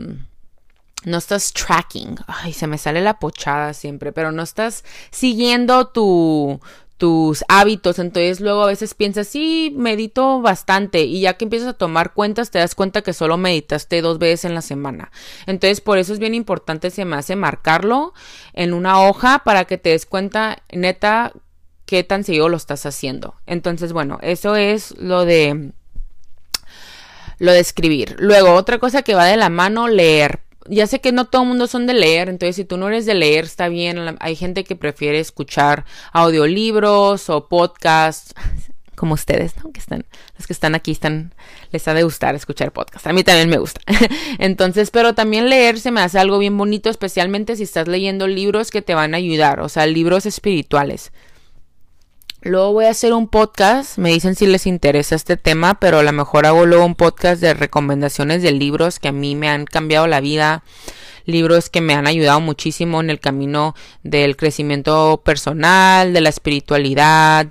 no 1.05 1.19
estás 1.19 1.53
tracking, 1.53 2.17
ay, 2.27 2.53
se 2.53 2.67
me 2.67 2.79
sale 2.79 3.01
la 3.01 3.19
pochada 3.19 3.73
siempre, 3.75 4.13
pero 4.13 4.33
no 4.33 4.43
estás 4.43 4.85
siguiendo 5.11 5.89
tu, 5.89 6.61
tus 6.99 7.45
hábitos, 7.49 8.01
entonces 8.01 8.41
luego 8.41 8.65
a 8.65 8.67
veces 8.67 8.95
piensas, 8.95 9.29
sí, 9.29 9.73
medito 9.77 10.43
bastante 10.43 11.03
y 11.03 11.21
ya 11.21 11.35
que 11.35 11.45
empiezas 11.45 11.69
a 11.69 11.73
tomar 11.79 12.13
cuentas 12.13 12.51
te 12.51 12.59
das 12.59 12.75
cuenta 12.75 13.03
que 13.03 13.13
solo 13.13 13.37
meditaste 13.37 14.03
dos 14.03 14.19
veces 14.19 14.47
en 14.47 14.55
la 14.55 14.63
semana. 14.63 15.13
Entonces 15.47 15.81
por 15.81 15.99
eso 15.99 16.13
es 16.13 16.19
bien 16.19 16.35
importante, 16.35 16.91
se 16.91 17.05
me 17.05 17.17
hace 17.17 17.37
marcarlo 17.37 18.13
en 18.53 18.73
una 18.73 19.01
hoja 19.03 19.43
para 19.45 19.65
que 19.65 19.79
te 19.79 19.91
des 19.91 20.07
cuenta, 20.07 20.63
neta, 20.73 21.33
qué 21.87 22.05
tan 22.05 22.25
seguido 22.25 22.49
lo 22.49 22.57
estás 22.57 22.85
haciendo. 22.85 23.35
Entonces, 23.47 23.95
bueno, 23.95 24.19
eso 24.21 24.57
es 24.57 24.95
lo 24.99 25.25
de 25.25 25.73
lo 27.39 27.53
de 27.53 27.61
escribir. 27.61 28.17
Luego, 28.19 28.53
otra 28.55 28.79
cosa 28.79 29.03
que 29.03 29.15
va 29.15 29.25
de 29.25 29.37
la 29.37 29.49
mano, 29.49 29.89
leer. 29.89 30.48
Ya 30.69 30.87
sé 30.87 31.01
que 31.01 31.13
no 31.13 31.27
todo 31.27 31.43
el 31.43 31.49
mundo 31.49 31.67
son 31.67 31.87
de 31.87 31.95
leer, 31.95 32.29
entonces 32.29 32.57
si 32.57 32.65
tú 32.65 32.77
no 32.77 32.89
eres 32.89 33.07
de 33.07 33.15
leer, 33.15 33.45
está 33.45 33.69
bien. 33.69 34.17
Hay 34.21 34.37
gente 34.37 34.65
que 34.65 34.77
prefiere 34.77 35.19
escuchar 35.19 35.85
audiolibros 36.13 37.31
o 37.31 37.49
podcasts, 37.49 38.35
como 38.95 39.15
ustedes, 39.15 39.55
¿no? 39.63 39.71
Que 39.73 39.81
están, 39.81 40.05
los 40.37 40.47
que 40.47 40.53
están 40.53 40.75
aquí 40.75 40.91
están, 40.91 41.33
les 41.71 41.87
ha 41.89 41.95
de 41.95 42.03
gustar 42.03 42.35
escuchar 42.35 42.73
podcasts. 42.73 43.07
A 43.07 43.13
mí 43.13 43.23
también 43.23 43.49
me 43.49 43.59
gusta. 43.59 43.81
Entonces, 44.39 44.91
pero 44.91 45.15
también 45.15 45.49
leer 45.49 45.81
se 45.81 45.91
me 45.91 46.01
hace 46.01 46.19
algo 46.19 46.39
bien 46.39 46.57
bonito, 46.59 46.91
especialmente 46.91 47.57
si 47.57 47.63
estás 47.63 47.89
leyendo 47.89 48.27
libros 48.27 48.71
que 48.71 48.83
te 48.83 48.95
van 48.95 49.15
a 49.15 49.19
ayudar, 49.19 49.61
o 49.61 49.69
sea, 49.69 49.87
libros 49.87 50.27
espirituales. 50.27 51.13
Luego 52.41 52.73
voy 52.73 52.85
a 52.85 52.91
hacer 52.91 53.13
un 53.13 53.27
podcast, 53.27 53.99
me 53.99 54.11
dicen 54.11 54.37
si 54.37 54.47
les 54.47 54.67
interesa 54.67 55.17
este 55.17 55.37
tema, 55.37 55.81
pero 55.81 55.99
a 55.99 56.03
lo 56.05 56.13
mejor 56.13 56.47
hago 56.47 56.67
luego 56.67 56.85
un 56.85 56.95
podcast 56.95 57.41
de 57.41 57.53
recomendaciones 57.53 58.43
de 58.43 58.53
libros 58.53 59.01
que 59.01 59.09
a 59.09 59.13
mí 59.13 59.35
me 59.35 59.49
han 59.49 59.65
cambiado 59.65 60.07
la 60.07 60.21
vida, 60.21 60.63
libros 61.25 61.69
que 61.69 61.81
me 61.81 61.95
han 61.95 62.07
ayudado 62.07 62.41
muchísimo 62.41 63.01
en 63.01 63.11
el 63.11 63.19
camino 63.19 63.75
del 64.05 64.37
crecimiento 64.37 65.21
personal, 65.25 66.13
de 66.13 66.21
la 66.21 66.29
espiritualidad, 66.29 67.49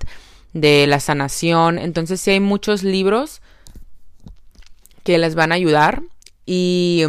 de 0.53 0.88
la 0.88 1.01
sanación. 1.01 1.79
Entonces 1.79 2.22
sí 2.22 2.32
hay 2.32 2.39
muchos 2.39 2.84
libros 2.84 3.41
que 5.03 5.17
les 5.17 5.36
van 5.36 5.51
a 5.51 5.56
ayudar 5.56 6.01
y 6.46 7.03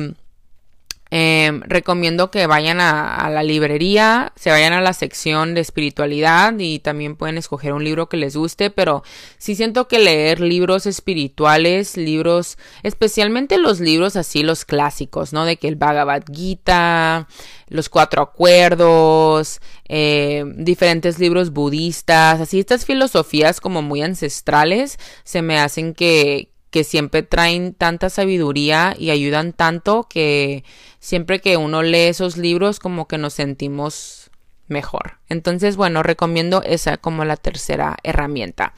Em, 1.11 1.63
recomiendo 1.63 2.31
que 2.31 2.47
vayan 2.47 2.81
a, 2.83 3.31
la 3.31 3.43
librería, 3.43 4.33
se 4.37 4.51
vayan 4.51 4.75
a 4.75 4.83
la 4.83 4.93
sección 4.93 5.55
de 5.55 5.63
espiritualidad 5.63 6.53
y 6.59 6.81
también 6.81 7.17
pueden 7.17 7.39
escoger 7.39 7.73
un 7.73 7.83
libro 7.83 8.11
que 8.11 8.19
les 8.19 8.37
guste, 8.37 8.69
pero 8.69 9.03
sí 9.39 9.55
siento 9.55 9.89
que 9.89 9.99
leer 9.99 10.41
libros 10.41 10.85
espirituales, 10.85 11.97
libros, 11.97 12.59
especialmente 12.83 13.57
los 13.57 13.81
libros 13.81 14.17
así, 14.17 14.43
los 14.43 14.67
clásicos, 14.67 15.33
¿no? 15.33 15.47
De 15.47 15.57
que 15.57 15.69
el 15.69 15.77
Bhagavad 15.77 16.25
Gita, 16.31 17.27
los 17.69 17.89
cuatro 17.89 18.21
acuerdos, 18.23 19.61
eh, 19.89 20.45
diferentes 20.57 21.19
libros 21.19 21.53
budistas, 21.53 22.39
así 22.41 22.61
estas 22.61 22.85
filosofías 22.85 23.61
como 23.63 23.81
muy 23.81 24.03
ancestrales, 24.03 24.99
se 25.25 25.41
me 25.41 25.59
hacen 25.59 25.95
que, 25.95 26.51
que 26.71 26.85
siempre 26.85 27.23
traen 27.23 27.75
tanta 27.75 28.11
sabiduría 28.11 28.95
y 28.99 29.11
ayudan 29.11 29.53
tanto 29.53 30.05
que 30.09 30.65
siempre 30.99 31.41
que 31.41 31.57
uno 31.57 31.83
lee 31.83 32.09
esos 32.09 32.37
libros 32.37 32.79
como 32.79 33.09
que 33.09 33.19
nos 33.19 33.35
sentimos 33.35 34.31
mejor. 34.67 35.19
Entonces, 35.29 35.77
bueno, 35.77 36.03
recomiendo 36.03 36.63
esa 36.63 36.99
como 36.99 37.25
la 37.25 37.37
tercera 37.37 37.97
herramienta. 38.03 38.75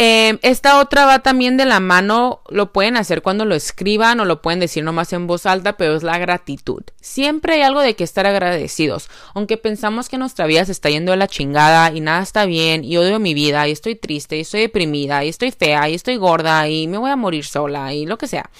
Em, 0.00 0.38
esta 0.42 0.78
otra 0.78 1.06
va 1.06 1.18
también 1.18 1.56
de 1.56 1.64
la 1.64 1.80
mano, 1.80 2.40
lo 2.50 2.72
pueden 2.72 2.96
hacer 2.96 3.20
cuando 3.20 3.44
lo 3.44 3.56
escriban 3.56 4.20
o 4.20 4.24
lo 4.24 4.40
pueden 4.42 4.60
decir 4.60 4.84
nomás 4.84 5.12
en 5.12 5.26
voz 5.26 5.44
alta, 5.44 5.76
pero 5.76 5.96
es 5.96 6.04
la 6.04 6.18
gratitud. 6.18 6.84
Siempre 7.00 7.54
hay 7.54 7.62
algo 7.62 7.80
de 7.80 7.96
que 7.96 8.04
estar 8.04 8.24
agradecidos, 8.24 9.10
aunque 9.34 9.56
pensamos 9.56 10.08
que 10.08 10.16
nuestra 10.16 10.46
vida 10.46 10.64
se 10.64 10.70
está 10.70 10.88
yendo 10.88 11.10
de 11.10 11.18
la 11.18 11.26
chingada 11.26 11.90
y 11.92 11.98
nada 11.98 12.22
está 12.22 12.46
bien 12.46 12.84
y 12.84 12.96
odio 12.96 13.18
mi 13.18 13.34
vida 13.34 13.66
y 13.66 13.72
estoy 13.72 13.96
triste 13.96 14.36
y 14.36 14.42
estoy 14.42 14.60
deprimida 14.60 15.24
y 15.24 15.30
estoy 15.30 15.50
fea 15.50 15.88
y 15.88 15.94
estoy 15.94 16.16
gorda 16.16 16.68
y 16.68 16.86
me 16.86 16.98
voy 16.98 17.10
a 17.10 17.16
morir 17.16 17.44
sola 17.44 17.92
y 17.92 18.06
lo 18.06 18.18
que 18.18 18.28
sea. 18.28 18.50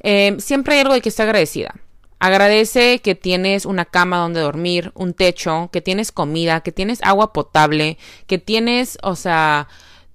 Em, 0.00 0.40
siempre 0.40 0.76
hay 0.76 0.80
algo 0.80 0.94
de 0.94 1.02
que 1.02 1.10
estar 1.10 1.26
agradecida. 1.26 1.74
Agradece 2.18 3.00
que 3.00 3.14
tienes 3.14 3.66
una 3.66 3.84
cama 3.84 4.18
donde 4.18 4.40
dormir, 4.40 4.90
un 4.94 5.12
techo, 5.12 5.68
que 5.70 5.82
tienes 5.82 6.12
comida, 6.12 6.62
que 6.62 6.72
tienes 6.72 7.00
agua 7.02 7.34
potable, 7.34 7.98
que 8.26 8.38
tienes, 8.38 8.96
o 9.02 9.16
sea, 9.16 9.68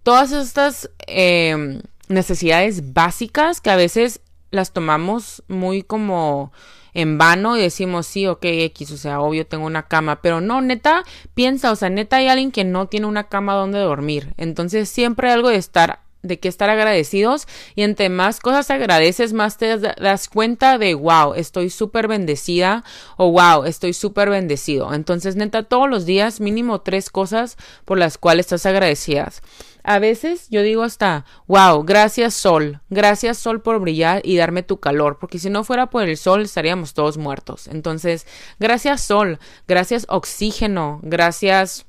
todas 0.04 0.32
estas 0.32 0.90
em, 1.08 1.82
necesidades 2.10 2.94
básicas 2.94 3.62
que 3.62 3.72
a 3.72 3.76
veces 3.76 4.22
las 4.52 4.72
tomamos 4.72 5.44
muy 5.48 5.82
como 5.82 6.52
en 6.94 7.18
vano 7.18 7.58
y 7.58 7.62
decimos, 7.62 8.06
sí, 8.06 8.28
ok, 8.28 8.44
X, 8.44 8.92
o 8.92 8.98
sea, 8.98 9.20
obvio 9.20 9.48
tengo 9.48 9.66
una 9.66 9.88
cama, 9.88 10.22
pero 10.22 10.42
no, 10.42 10.62
neta, 10.62 11.04
piensa, 11.34 11.72
o 11.72 11.76
sea, 11.76 11.90
neta 11.90 12.18
hay 12.18 12.28
alguien 12.28 12.52
que 12.52 12.64
no 12.64 12.88
tiene 12.88 13.08
una 13.08 13.30
cama 13.30 13.56
donde 13.56 13.80
dormir, 13.80 14.34
entonces 14.38 14.90
siempre 14.90 15.28
hay 15.28 15.34
algo 15.34 15.50
de 15.50 15.56
estar 15.56 16.03
de 16.24 16.40
que 16.40 16.48
estar 16.48 16.70
agradecidos 16.70 17.48
y 17.76 17.84
entre 17.84 18.10
más 18.10 18.40
cosas 18.40 18.72
agradeces, 18.72 19.34
más 19.34 19.58
te 19.58 19.78
das 19.78 20.28
cuenta 20.30 20.78
de, 20.78 20.96
wow, 20.96 21.34
estoy 21.36 21.70
súper 21.70 22.08
bendecida 22.08 22.84
o 23.18 23.32
wow, 23.32 23.66
estoy 23.66 23.94
súper 23.94 24.30
bendecido. 24.30 24.94
Entonces, 24.94 25.36
neta, 25.36 25.64
todos 25.64 25.90
los 25.90 26.06
días 26.06 26.40
mínimo 26.40 26.82
tres 26.82 27.10
cosas 27.10 27.58
por 27.86 28.00
las 28.00 28.18
cuales 28.18 28.46
estás 28.46 28.66
agradecidas. 28.66 29.44
A 29.84 30.00
veces 30.00 30.48
yo 30.50 30.62
digo 30.62 30.84
hasta, 30.84 31.26
wow, 31.48 31.84
gracias 31.84 32.34
sol, 32.34 32.80
gracias 32.90 33.38
sol 33.38 33.62
por 33.62 33.80
brillar 33.80 34.22
y 34.24 34.38
darme 34.38 34.64
tu 34.64 34.80
calor, 34.80 35.18
porque 35.20 35.40
si 35.40 35.50
no 35.50 35.66
fuera 35.66 35.90
por 35.90 36.04
el 36.04 36.16
sol 36.16 36.44
estaríamos 36.44 36.94
todos 36.94 37.18
muertos. 37.18 37.68
Entonces, 37.68 38.26
gracias 38.60 39.02
sol, 39.02 39.40
gracias 39.68 40.06
oxígeno, 40.08 41.02
gracias 41.04 41.86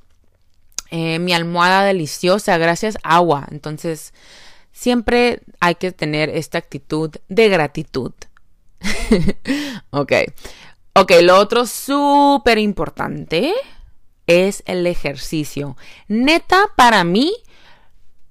eh, 0.97 1.19
mi 1.19 1.33
almohada 1.33 1.83
deliciosa, 1.83 2.57
gracias 2.57 2.97
agua. 3.03 3.45
Entonces, 3.51 4.13
siempre 4.71 5.41
hay 5.59 5.75
que 5.75 5.91
tener 5.91 6.29
esta 6.29 6.57
actitud 6.57 7.13
de 7.27 7.49
gratitud. 7.49 8.13
ok. 9.89 10.13
Ok, 10.93 11.11
lo 11.21 11.37
otro 11.37 11.65
súper 11.65 12.59
importante 12.59 13.53
es 14.25 14.63
el 14.67 14.87
ejercicio. 14.87 15.75
Neta, 16.07 16.69
para 16.77 17.03
mí, 17.03 17.33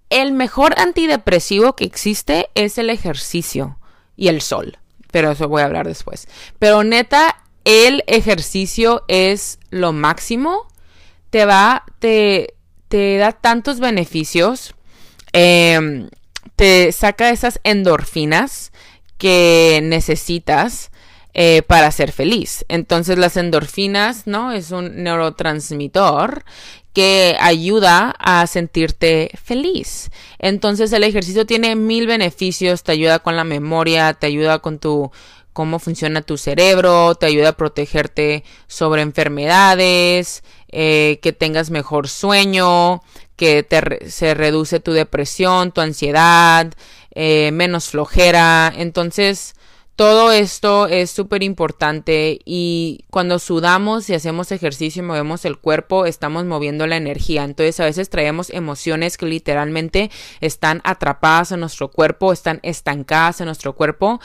el 0.09 0.33
mejor 0.33 0.73
antidepresivo 0.79 1.77
que 1.77 1.85
existe 1.85 2.49
es 2.55 2.79
el 2.79 2.89
ejercicio 2.89 3.79
y 4.17 4.29
el 4.29 4.41
sol. 4.41 4.79
Pero 5.11 5.33
eso 5.33 5.49
voy 5.49 5.61
a 5.61 5.67
hablar 5.67 5.87
después. 5.87 6.29
Pero 6.59 6.83
neta, 6.83 7.43
el 7.65 8.03
ejercicio 8.07 9.05
es 9.07 9.59
lo 9.69 9.93
máximo. 9.93 10.67
Te 11.29 11.45
va, 11.45 11.85
te, 11.99 12.54
te 12.95 13.17
da 13.17 13.33
tantos 13.33 13.81
beneficios. 13.81 14.73
Em, 15.33 16.11
te 16.55 16.93
saca 16.93 17.31
esas 17.31 17.59
endorfinas 17.65 18.71
que 19.19 19.81
necesitas 19.83 20.93
eh, 21.33 21.63
para 21.67 21.91
ser 21.91 22.13
feliz. 22.13 22.65
Entonces 22.69 23.19
las 23.19 23.37
endorfinas, 23.37 24.29
¿no? 24.29 24.53
Es 24.53 24.71
un 24.71 25.03
neurotransmisor 25.03 26.45
que 26.93 27.37
ayuda 27.41 28.15
a 28.17 28.47
sentirte 28.47 29.33
feliz. 29.43 30.13
Entonces 30.39 30.93
el 30.93 31.03
ejercicio 31.03 31.47
tiene 31.47 31.75
mil 31.75 32.07
beneficios, 32.07 32.85
te 32.85 32.93
ayuda 32.93 33.19
con 33.19 33.35
la 33.35 33.43
memoria, 33.43 34.15
te 34.15 34.29
ayuda 34.29 34.61
con 34.61 34.79
tu 34.79 35.11
cómo 35.53 35.79
funciona 35.79 36.21
tu 36.21 36.37
cerebro, 36.37 37.15
te 37.15 37.27
ayuda 37.27 37.51
a 37.51 37.57
protegerte 37.57 38.45
sobre 38.67 39.03
enfermedades, 39.03 40.43
eh, 40.77 41.21
que 41.23 41.33
tengas 41.33 41.71
mejor 41.71 42.09
sueño, 42.09 43.01
que 43.37 43.63
te, 43.63 44.11
se 44.11 44.35
reduce 44.35 44.81
tu 44.81 44.93
depresión, 44.93 45.71
tu 45.71 45.81
ansiedad, 45.81 46.73
eh, 47.15 47.51
menos 47.53 47.91
flojera. 47.91 48.73
Entonces, 48.77 49.55
todo 49.97 50.33
esto 50.33 50.89
es 50.89 51.13
súper 51.13 51.45
importante 51.45 52.41
y 52.45 53.05
cuando 53.11 53.39
sudamos 53.39 54.11
y 54.11 54.15
hacemos 54.15 54.51
ejercicio 54.51 55.05
y 55.05 55.07
movemos 55.07 55.45
el 55.45 55.59
cuerpo, 55.59 56.07
estamos 56.07 56.45
moviendo 56.45 56.89
la 56.89 56.97
energía. 56.97 57.45
Entonces 57.45 57.79
a 57.79 57.85
veces 57.85 58.11
traemos 58.11 58.51
emociones 58.51 59.17
que 59.17 59.27
literalmente 59.27 60.11
están 60.41 60.81
atrapadas 60.83 61.53
en 61.53 61.61
nuestro 61.61 61.93
cuerpo, 61.93 62.33
están 62.33 62.59
estancadas 62.65 63.41
en 63.41 63.47
nuestro 63.47 63.75
cuerpo 63.77 64.21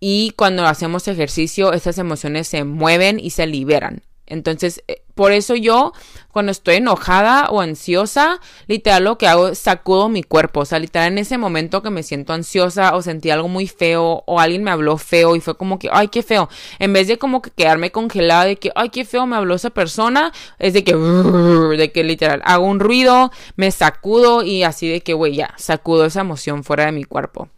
y 0.00 0.32
cuando 0.32 0.66
hacemos 0.66 1.06
ejercicio 1.06 1.72
esas 1.72 1.98
emociones 1.98 2.48
se 2.48 2.64
mueven 2.64 3.20
y 3.20 3.30
se 3.30 3.46
liberan. 3.46 4.02
Entonces, 4.26 4.82
eh, 4.88 5.02
por 5.14 5.32
eso 5.32 5.54
yo, 5.54 5.92
cuando 6.32 6.50
estoy 6.50 6.76
enojada 6.76 7.48
o 7.50 7.60
ansiosa, 7.60 8.40
literal 8.66 9.04
lo 9.04 9.18
que 9.18 9.28
hago 9.28 9.48
es 9.48 9.58
sacudo 9.58 10.08
mi 10.08 10.22
cuerpo. 10.22 10.60
O 10.60 10.64
sea, 10.64 10.78
literal 10.78 11.12
en 11.12 11.18
ese 11.18 11.38
momento 11.38 11.82
que 11.82 11.90
me 11.90 12.02
siento 12.02 12.32
ansiosa 12.32 12.94
o 12.96 13.02
sentí 13.02 13.30
algo 13.30 13.48
muy 13.48 13.68
feo 13.68 14.24
o 14.26 14.40
alguien 14.40 14.64
me 14.64 14.70
habló 14.70 14.96
feo 14.96 15.36
y 15.36 15.40
fue 15.40 15.56
como 15.56 15.78
que, 15.78 15.88
ay, 15.92 16.08
qué 16.08 16.22
feo. 16.22 16.48
En 16.78 16.92
vez 16.92 17.06
de 17.06 17.18
como 17.18 17.42
que 17.42 17.50
quedarme 17.50 17.92
congelada 17.92 18.46
de 18.46 18.56
que, 18.56 18.72
ay, 18.74 18.88
qué 18.88 19.04
feo 19.04 19.26
me 19.26 19.36
habló 19.36 19.54
esa 19.54 19.70
persona, 19.70 20.32
es 20.58 20.72
de 20.72 20.84
que, 20.84 20.94
de 21.76 21.92
que 21.92 22.02
literal 22.02 22.40
hago 22.44 22.66
un 22.66 22.80
ruido, 22.80 23.30
me 23.56 23.70
sacudo 23.70 24.42
y 24.42 24.62
así 24.62 24.88
de 24.88 25.02
que, 25.02 25.12
güey, 25.12 25.36
ya, 25.36 25.54
sacudo 25.58 26.06
esa 26.06 26.22
emoción 26.22 26.64
fuera 26.64 26.86
de 26.86 26.92
mi 26.92 27.04
cuerpo. 27.04 27.48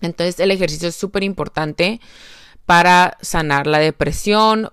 Entonces, 0.00 0.40
el 0.40 0.50
ejercicio 0.50 0.88
es 0.88 0.96
súper 0.96 1.22
importante 1.22 2.00
para 2.66 3.18
sanar 3.20 3.66
la 3.66 3.78
depresión 3.78 4.70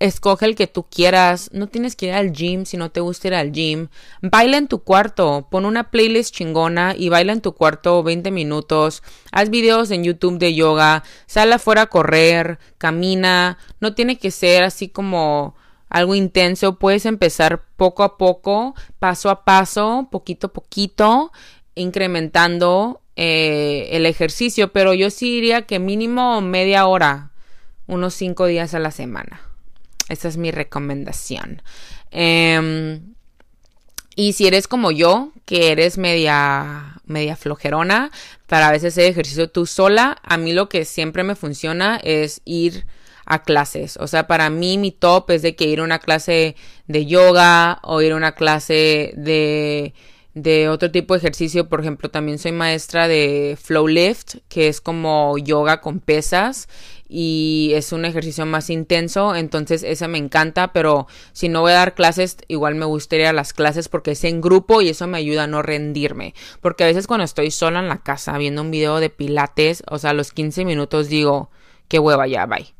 Escoge 0.00 0.46
el 0.46 0.54
que 0.54 0.68
tú 0.68 0.84
quieras. 0.84 1.50
No 1.52 1.66
tienes 1.66 1.96
que 1.96 2.06
ir 2.06 2.12
al 2.12 2.32
gym 2.32 2.66
si 2.66 2.76
no 2.76 2.90
te 2.90 3.00
gusta 3.00 3.28
ir 3.28 3.34
al 3.34 3.50
gym. 3.50 3.88
Baila 4.22 4.56
en 4.56 4.68
tu 4.68 4.84
cuarto. 4.84 5.48
Pon 5.50 5.64
una 5.64 5.90
playlist 5.90 6.32
chingona 6.32 6.94
y 6.96 7.08
baila 7.08 7.32
en 7.32 7.40
tu 7.40 7.52
cuarto 7.52 8.04
20 8.04 8.30
minutos. 8.30 9.02
Haz 9.32 9.50
videos 9.50 9.90
en 9.90 10.04
YouTube 10.04 10.38
de 10.38 10.54
yoga. 10.54 11.02
Sal 11.26 11.52
afuera 11.52 11.82
a 11.82 11.86
correr. 11.86 12.60
Camina. 12.78 13.58
No 13.80 13.94
tiene 13.94 14.18
que 14.18 14.30
ser 14.30 14.62
así 14.62 14.88
como 14.88 15.56
algo 15.88 16.14
intenso. 16.14 16.78
Puedes 16.78 17.04
empezar 17.04 17.64
poco 17.76 18.04
a 18.04 18.18
poco, 18.18 18.76
paso 19.00 19.30
a 19.30 19.44
paso, 19.44 20.08
poquito 20.12 20.48
a 20.48 20.52
poquito, 20.52 21.32
incrementando 21.74 23.00
eh, 23.16 23.88
el 23.90 24.06
ejercicio. 24.06 24.72
Pero 24.72 24.94
yo 24.94 25.10
sí 25.10 25.32
diría 25.32 25.62
que 25.62 25.80
mínimo 25.80 26.40
media 26.40 26.86
hora. 26.86 27.32
Unos 27.88 28.14
cinco 28.14 28.46
días 28.46 28.74
a 28.74 28.78
la 28.78 28.92
semana. 28.92 29.47
Esa 30.08 30.28
es 30.28 30.36
mi 30.36 30.50
recomendación. 30.50 31.62
Em, 32.10 33.14
y 34.16 34.32
si 34.32 34.46
eres 34.46 34.66
como 34.66 34.90
yo, 34.90 35.32
que 35.44 35.70
eres 35.70 35.98
media, 35.98 37.00
media 37.04 37.36
flojerona, 37.36 38.10
para 38.46 38.68
a 38.68 38.72
veces 38.72 38.94
hacer 38.94 39.10
ejercicio 39.10 39.50
tú 39.50 39.66
sola, 39.66 40.18
a 40.22 40.36
mí 40.36 40.52
lo 40.52 40.68
que 40.68 40.84
siempre 40.84 41.22
me 41.22 41.36
funciona 41.36 42.00
es 42.02 42.40
ir 42.44 42.86
a 43.26 43.42
clases. 43.42 43.98
O 43.98 44.06
sea, 44.06 44.26
para 44.26 44.50
mí 44.50 44.78
mi 44.78 44.90
top 44.90 45.30
es 45.30 45.42
de 45.42 45.54
que 45.54 45.66
ir 45.66 45.80
a 45.80 45.84
una 45.84 45.98
clase 45.98 46.56
de 46.86 47.06
yoga 47.06 47.78
o 47.82 48.00
ir 48.00 48.12
a 48.12 48.16
una 48.16 48.32
clase 48.32 49.12
de, 49.16 49.92
de 50.42 50.68
otro 50.68 50.90
tipo 50.90 51.14
de 51.14 51.18
ejercicio. 51.18 51.68
Por 51.68 51.80
ejemplo, 51.80 52.10
también 52.10 52.38
soy 52.38 52.52
maestra 52.52 53.08
de 53.08 53.58
flow 53.60 53.88
lift, 53.88 54.36
que 54.48 54.68
es 54.68 54.80
como 54.80 55.36
yoga 55.38 55.80
con 55.80 56.00
pesas 56.00 56.68
y 57.08 57.70
es 57.74 57.92
un 57.92 58.04
ejercicio 58.04 58.44
más 58.44 58.68
intenso, 58.68 59.34
entonces 59.34 59.82
esa 59.82 60.08
me 60.08 60.18
encanta, 60.18 60.74
pero 60.74 61.06
si 61.32 61.48
no 61.48 61.62
voy 61.62 61.72
a 61.72 61.76
dar 61.76 61.94
clases, 61.94 62.36
igual 62.48 62.74
me 62.74 62.84
gustaría 62.84 63.32
las 63.32 63.54
clases 63.54 63.88
porque 63.88 64.10
es 64.10 64.24
en 64.24 64.42
grupo 64.42 64.82
y 64.82 64.90
eso 64.90 65.06
me 65.06 65.16
ayuda 65.16 65.44
a 65.44 65.46
no 65.46 65.62
rendirme, 65.62 66.34
porque 66.60 66.84
a 66.84 66.86
veces 66.86 67.06
cuando 67.06 67.24
estoy 67.24 67.50
sola 67.50 67.78
en 67.80 67.88
la 67.88 68.02
casa 68.02 68.36
viendo 68.36 68.60
un 68.60 68.70
video 68.70 69.00
de 69.00 69.08
pilates, 69.08 69.82
o 69.88 69.98
sea, 69.98 70.10
a 70.10 70.14
los 70.14 70.32
15 70.32 70.66
minutos 70.66 71.08
digo, 71.08 71.50
qué 71.88 71.98
hueva 71.98 72.26
ya, 72.26 72.44
bye. 72.44 72.74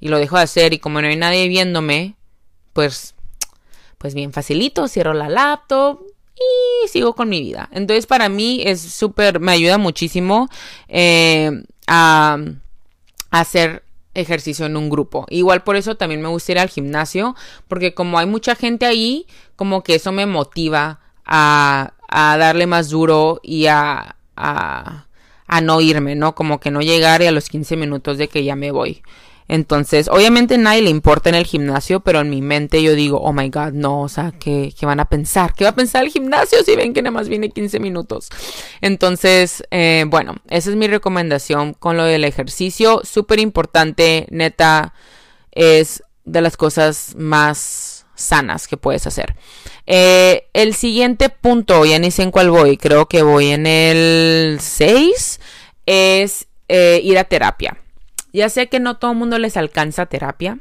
Y 0.00 0.08
lo 0.08 0.18
dejo 0.18 0.36
de 0.36 0.42
hacer 0.42 0.72
y 0.74 0.80
como 0.80 1.00
no 1.00 1.06
hay 1.06 1.16
nadie 1.16 1.46
viéndome, 1.46 2.16
pues 2.72 3.14
pues 3.98 4.14
bien 4.14 4.32
facilito, 4.32 4.86
cierro 4.88 5.12
la 5.12 5.28
laptop, 5.28 6.00
y 6.38 6.88
sigo 6.88 7.14
con 7.14 7.28
mi 7.28 7.40
vida. 7.40 7.68
Entonces 7.72 8.06
para 8.06 8.28
mí 8.28 8.62
es 8.64 8.80
súper, 8.80 9.40
me 9.40 9.52
ayuda 9.52 9.78
muchísimo 9.78 10.48
eh, 10.88 11.62
a 11.86 12.38
hacer 13.30 13.82
ejercicio 14.14 14.66
en 14.66 14.76
un 14.76 14.90
grupo. 14.90 15.26
Igual 15.30 15.62
por 15.62 15.76
eso 15.76 15.96
también 15.96 16.20
me 16.20 16.28
gusta 16.28 16.52
ir 16.52 16.58
al 16.58 16.68
gimnasio, 16.68 17.34
porque 17.68 17.94
como 17.94 18.18
hay 18.18 18.26
mucha 18.26 18.54
gente 18.54 18.86
ahí, 18.86 19.26
como 19.56 19.82
que 19.82 19.94
eso 19.94 20.12
me 20.12 20.26
motiva 20.26 21.00
a, 21.24 21.94
a 22.08 22.36
darle 22.38 22.66
más 22.66 22.88
duro 22.88 23.40
y 23.42 23.66
a, 23.66 24.16
a, 24.36 25.06
a, 25.46 25.60
no 25.60 25.80
irme, 25.80 26.14
¿no? 26.14 26.34
Como 26.34 26.60
que 26.60 26.70
no 26.70 26.80
llegar 26.80 27.22
y 27.22 27.26
a 27.26 27.32
los 27.32 27.48
15 27.48 27.76
minutos 27.76 28.18
de 28.18 28.28
que 28.28 28.44
ya 28.44 28.56
me 28.56 28.70
voy. 28.70 29.02
Entonces, 29.48 30.08
obviamente 30.08 30.58
nadie 30.58 30.82
le 30.82 30.90
importa 30.90 31.30
en 31.30 31.34
el 31.34 31.46
gimnasio, 31.46 32.00
pero 32.00 32.20
en 32.20 32.28
mi 32.28 32.42
mente 32.42 32.82
yo 32.82 32.94
digo, 32.94 33.18
oh 33.18 33.32
my 33.32 33.48
god, 33.48 33.72
no, 33.72 34.02
o 34.02 34.08
sea, 34.08 34.32
¿qué, 34.38 34.72
van 34.82 35.00
a 35.00 35.06
pensar? 35.06 35.54
¿Qué 35.54 35.64
va 35.64 35.70
a 35.70 35.74
pensar 35.74 36.04
el 36.04 36.10
gimnasio 36.10 36.62
si 36.62 36.76
ven 36.76 36.92
que 36.92 37.00
nada 37.00 37.12
más 37.12 37.28
viene 37.28 37.48
15 37.48 37.80
minutos? 37.80 38.28
Entonces, 38.82 39.64
eh, 39.70 40.04
bueno, 40.06 40.36
esa 40.50 40.68
es 40.68 40.76
mi 40.76 40.86
recomendación 40.86 41.72
con 41.72 41.96
lo 41.96 42.04
del 42.04 42.24
ejercicio. 42.24 43.00
Súper 43.04 43.40
importante, 43.40 44.26
neta, 44.30 44.92
es 45.52 46.02
de 46.24 46.42
las 46.42 46.58
cosas 46.58 47.14
más 47.16 48.06
sanas 48.14 48.68
que 48.68 48.76
puedes 48.76 49.06
hacer. 49.06 49.34
Eh, 49.86 50.48
el 50.52 50.74
siguiente 50.74 51.30
punto, 51.30 51.86
ya 51.86 51.98
ni 51.98 52.10
sé 52.10 52.22
en 52.22 52.30
cuál 52.30 52.50
voy, 52.50 52.76
creo 52.76 53.06
que 53.06 53.22
voy 53.22 53.48
en 53.48 53.66
el 53.66 54.58
6, 54.60 55.40
es 55.86 56.48
eh, 56.68 57.00
ir 57.02 57.16
a 57.16 57.24
terapia. 57.24 57.78
Ya 58.32 58.48
sé 58.48 58.68
que 58.68 58.80
no 58.80 58.98
todo 58.98 59.12
el 59.12 59.18
mundo 59.18 59.38
les 59.38 59.56
alcanza 59.56 60.06
terapia. 60.06 60.58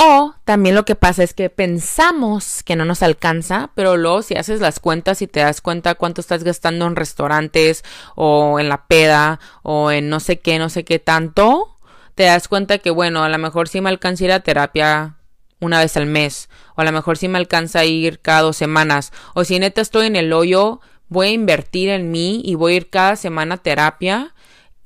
O 0.00 0.34
también 0.44 0.76
lo 0.76 0.84
que 0.84 0.94
pasa 0.94 1.24
es 1.24 1.34
que 1.34 1.50
pensamos 1.50 2.62
que 2.62 2.76
no 2.76 2.84
nos 2.84 3.02
alcanza, 3.02 3.72
pero 3.74 3.96
luego 3.96 4.22
si 4.22 4.36
haces 4.36 4.60
las 4.60 4.78
cuentas 4.78 5.22
y 5.22 5.26
te 5.26 5.40
das 5.40 5.60
cuenta 5.60 5.96
cuánto 5.96 6.20
estás 6.20 6.44
gastando 6.44 6.86
en 6.86 6.94
restaurantes 6.94 7.82
o 8.14 8.60
en 8.60 8.68
la 8.68 8.86
peda 8.86 9.40
o 9.64 9.90
en 9.90 10.08
no 10.08 10.20
sé 10.20 10.38
qué, 10.38 10.60
no 10.60 10.68
sé 10.68 10.84
qué 10.84 11.00
tanto, 11.00 11.74
te 12.14 12.24
das 12.24 12.46
cuenta 12.46 12.78
que 12.78 12.90
bueno, 12.90 13.24
a 13.24 13.28
lo 13.28 13.38
mejor 13.38 13.68
sí 13.68 13.80
me 13.80 13.88
alcanza 13.88 14.24
ir 14.24 14.30
a 14.30 14.40
terapia 14.40 15.16
una 15.58 15.80
vez 15.80 15.96
al 15.96 16.06
mes, 16.06 16.48
o 16.76 16.82
a 16.82 16.84
lo 16.84 16.92
mejor 16.92 17.18
sí 17.18 17.26
me 17.26 17.38
alcanza 17.38 17.84
ir 17.84 18.20
cada 18.20 18.42
dos 18.42 18.56
semanas, 18.56 19.12
o 19.34 19.42
si 19.42 19.58
neta 19.58 19.80
estoy 19.80 20.06
en 20.06 20.14
el 20.14 20.32
hoyo, 20.32 20.80
voy 21.08 21.26
a 21.26 21.32
invertir 21.32 21.88
en 21.88 22.12
mí 22.12 22.40
y 22.44 22.54
voy 22.54 22.74
a 22.74 22.76
ir 22.76 22.90
cada 22.90 23.16
semana 23.16 23.56
a 23.56 23.58
terapia 23.58 24.32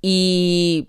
y 0.01 0.89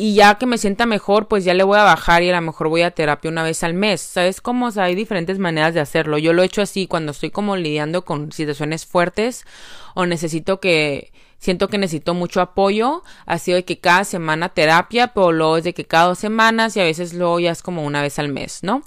y 0.00 0.14
ya 0.14 0.36
que 0.36 0.46
me 0.46 0.58
sienta 0.58 0.86
mejor, 0.86 1.26
pues 1.26 1.44
ya 1.44 1.54
le 1.54 1.64
voy 1.64 1.76
a 1.76 1.82
bajar 1.82 2.22
y 2.22 2.30
a 2.30 2.34
lo 2.36 2.40
mejor 2.40 2.68
voy 2.68 2.82
a 2.82 2.92
terapia 2.92 3.28
una 3.32 3.42
vez 3.42 3.64
al 3.64 3.74
mes. 3.74 4.00
¿Sabes 4.00 4.40
cómo? 4.40 4.68
Hay 4.76 4.94
diferentes 4.94 5.40
maneras 5.40 5.74
de 5.74 5.80
hacerlo. 5.80 6.18
Yo 6.18 6.32
lo 6.32 6.42
he 6.42 6.46
hecho 6.46 6.62
así 6.62 6.86
cuando 6.86 7.10
estoy 7.10 7.32
como 7.32 7.56
lidiando 7.56 8.04
con 8.04 8.30
situaciones 8.30 8.86
fuertes 8.86 9.44
o 9.96 10.06
necesito 10.06 10.60
que 10.60 11.12
siento 11.38 11.66
que 11.66 11.78
necesito 11.78 12.14
mucho 12.14 12.40
apoyo, 12.40 13.02
así 13.26 13.52
de 13.52 13.64
que 13.64 13.80
cada 13.80 14.04
semana 14.04 14.50
terapia, 14.50 15.08
pero 15.08 15.32
luego 15.32 15.56
es 15.56 15.64
de 15.64 15.74
que 15.74 15.84
cada 15.84 16.06
dos 16.06 16.18
semanas 16.20 16.76
y 16.76 16.80
a 16.80 16.84
veces 16.84 17.12
luego 17.12 17.40
ya 17.40 17.50
es 17.50 17.62
como 17.62 17.84
una 17.84 18.00
vez 18.00 18.20
al 18.20 18.28
mes, 18.28 18.60
¿no? 18.62 18.84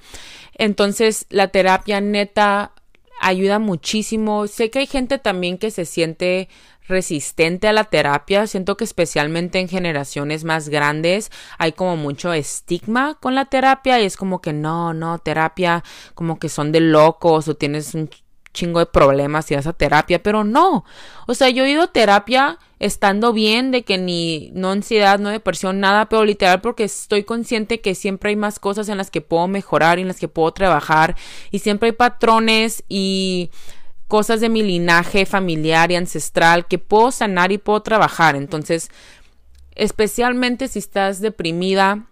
Entonces, 0.53 1.25
la 1.29 1.49
terapia 1.49 1.99
neta 1.99 2.71
ayuda 3.19 3.59
muchísimo. 3.59 4.47
Sé 4.47 4.69
que 4.69 4.79
hay 4.79 4.87
gente 4.87 5.17
también 5.17 5.57
que 5.57 5.71
se 5.71 5.85
siente 5.85 6.47
resistente 6.91 7.67
a 7.67 7.73
la 7.73 7.85
terapia. 7.85 8.45
Siento 8.45 8.77
que 8.77 8.83
especialmente 8.83 9.59
en 9.59 9.67
generaciones 9.67 10.43
más 10.43 10.69
grandes 10.69 11.31
hay 11.57 11.71
como 11.71 11.97
mucho 11.97 12.33
estigma 12.33 13.15
con 13.19 13.33
la 13.33 13.45
terapia 13.45 13.99
y 13.99 14.05
es 14.05 14.17
como 14.17 14.41
que 14.41 14.53
no, 14.53 14.93
no, 14.93 15.17
terapia 15.17 15.83
como 16.13 16.37
que 16.37 16.49
son 16.49 16.71
de 16.71 16.81
locos 16.81 17.47
o 17.47 17.55
tienes 17.55 17.95
un 17.95 18.09
chingo 18.53 18.79
de 18.79 18.85
problemas 18.85 19.49
y 19.49 19.55
esa 19.55 19.73
terapia, 19.73 20.21
pero 20.21 20.43
no. 20.43 20.83
O 21.27 21.33
sea, 21.33 21.49
yo 21.49 21.63
he 21.63 21.71
ido 21.71 21.83
a 21.83 21.91
terapia 21.91 22.59
estando 22.79 23.31
bien, 23.31 23.71
de 23.71 23.83
que 23.83 23.97
ni 23.97 24.51
no 24.53 24.71
ansiedad, 24.71 25.19
no 25.19 25.29
depresión, 25.29 25.79
nada, 25.79 26.09
pero 26.09 26.25
literal 26.25 26.61
porque 26.61 26.83
estoy 26.83 27.23
consciente 27.23 27.79
que 27.79 27.95
siempre 27.95 28.31
hay 28.31 28.35
más 28.35 28.59
cosas 28.59 28.89
en 28.89 28.97
las 28.97 29.11
que 29.11 29.21
puedo 29.21 29.47
mejorar 29.47 29.99
y 29.99 30.01
en 30.01 30.07
las 30.07 30.19
que 30.19 30.27
puedo 30.27 30.51
trabajar 30.51 31.15
y 31.51 31.59
siempre 31.59 31.87
hay 31.87 31.93
patrones 31.93 32.83
y 32.89 33.51
cosas 34.11 34.41
de 34.41 34.49
mi 34.49 34.61
linaje 34.61 35.25
familiar 35.25 35.89
y 35.89 35.95
ancestral 35.95 36.67
que 36.67 36.77
puedo 36.77 37.11
sanar 37.11 37.53
y 37.53 37.57
puedo 37.57 37.81
trabajar. 37.81 38.35
Entonces, 38.35 38.89
especialmente 39.73 40.67
si 40.67 40.79
estás 40.79 41.21
deprimida 41.21 42.07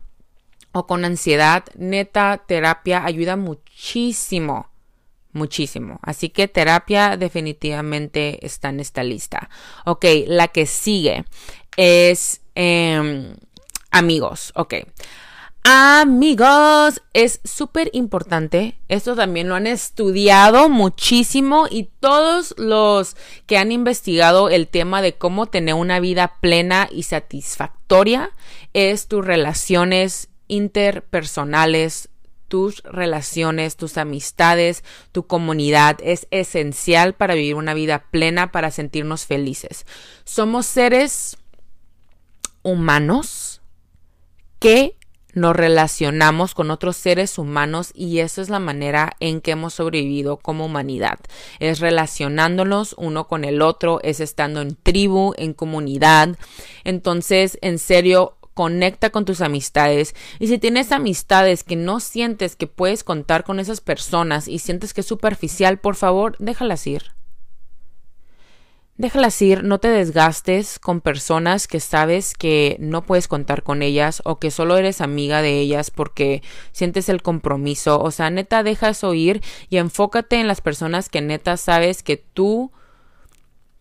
o 0.71 0.87
con 0.87 1.03
ansiedad, 1.03 1.65
neta, 1.75 2.41
terapia 2.47 3.03
ayuda 3.03 3.35
muchísimo, 3.35 4.69
muchísimo. 5.33 5.99
Así 6.01 6.29
que 6.29 6.47
terapia 6.47 7.17
definitivamente 7.17 8.45
está 8.45 8.69
en 8.69 8.79
esta 8.79 9.03
lista. 9.03 9.49
Ok, 9.83 10.05
la 10.25 10.47
que 10.47 10.67
sigue 10.67 11.25
es 11.75 12.39
em, 12.55 13.35
amigos. 13.91 14.53
Ok. 14.55 14.75
Amigos, 15.63 17.01
es 17.13 17.41
súper 17.43 17.89
importante. 17.93 18.79
Esto 18.87 19.15
también 19.15 19.49
lo 19.49 19.55
han 19.55 19.67
estudiado 19.67 20.69
muchísimo 20.69 21.67
y 21.69 21.89
todos 21.99 22.55
los 22.57 23.15
que 23.45 23.57
han 23.57 23.71
investigado 23.71 24.49
el 24.49 24.67
tema 24.67 25.01
de 25.01 25.13
cómo 25.13 25.47
tener 25.47 25.75
una 25.75 25.99
vida 25.99 26.37
plena 26.41 26.87
y 26.91 27.03
satisfactoria 27.03 28.31
es 28.73 29.07
tus 29.07 29.25
relaciones 29.25 30.29
interpersonales, 30.47 32.09
tus 32.47 32.81
relaciones, 32.83 33.77
tus 33.77 33.97
amistades, 33.97 34.83
tu 35.11 35.27
comunidad 35.27 35.97
es 36.01 36.27
esencial 36.31 37.13
para 37.13 37.35
vivir 37.35 37.55
una 37.55 37.73
vida 37.73 38.05
plena, 38.11 38.51
para 38.51 38.71
sentirnos 38.71 39.25
felices. 39.25 39.85
Somos 40.23 40.65
seres 40.65 41.37
humanos 42.63 43.61
que 44.59 44.98
nos 45.39 45.55
relacionamos 45.55 46.53
con 46.53 46.69
otros 46.69 46.97
seres 46.97 47.37
humanos 47.37 47.91
y 47.93 48.19
esa 48.19 48.41
es 48.41 48.49
la 48.49 48.59
manera 48.59 49.13
en 49.19 49.41
que 49.41 49.51
hemos 49.51 49.73
sobrevivido 49.73 50.37
como 50.37 50.65
humanidad. 50.65 51.19
Es 51.59 51.79
relacionándonos 51.79 52.93
uno 52.97 53.27
con 53.27 53.45
el 53.45 53.61
otro, 53.61 53.99
es 54.03 54.19
estando 54.19 54.61
en 54.61 54.75
tribu, 54.75 55.33
en 55.37 55.53
comunidad. 55.53 56.37
Entonces, 56.83 57.57
en 57.61 57.79
serio, 57.79 58.37
conecta 58.53 59.09
con 59.09 59.23
tus 59.23 59.39
amistades 59.39 60.15
y 60.37 60.47
si 60.47 60.57
tienes 60.57 60.91
amistades 60.91 61.63
que 61.63 61.77
no 61.77 62.01
sientes 62.01 62.57
que 62.57 62.67
puedes 62.67 63.05
contar 63.05 63.45
con 63.45 63.59
esas 63.59 63.79
personas 63.79 64.49
y 64.49 64.59
sientes 64.59 64.93
que 64.93 65.01
es 65.01 65.07
superficial, 65.07 65.79
por 65.79 65.95
favor, 65.95 66.35
déjalas 66.39 66.85
ir. 66.85 67.18
Déjalas 68.99 69.41
ir, 69.41 69.63
no 69.63 69.79
te 69.79 69.87
desgastes 69.87 70.77
con 70.77 70.99
personas 70.99 71.69
que 71.69 71.79
sabes 71.79 72.33
que 72.33 72.75
no 72.81 73.05
puedes 73.05 73.29
contar 73.29 73.63
con 73.63 73.81
ellas 73.81 74.21
o 74.25 74.39
que 74.39 74.51
solo 74.51 74.75
eres 74.75 74.99
amiga 74.99 75.41
de 75.41 75.57
ellas 75.57 75.89
porque 75.89 76.43
sientes 76.73 77.07
el 77.07 77.21
compromiso. 77.21 78.01
O 78.01 78.11
sea, 78.11 78.29
neta, 78.29 78.61
deja 78.61 78.89
eso 78.89 79.13
ir 79.13 79.41
y 79.69 79.77
enfócate 79.77 80.41
en 80.41 80.49
las 80.49 80.59
personas 80.59 81.07
que 81.07 81.21
neta 81.21 81.55
sabes 81.55 82.03
que 82.03 82.17
tú 82.17 82.73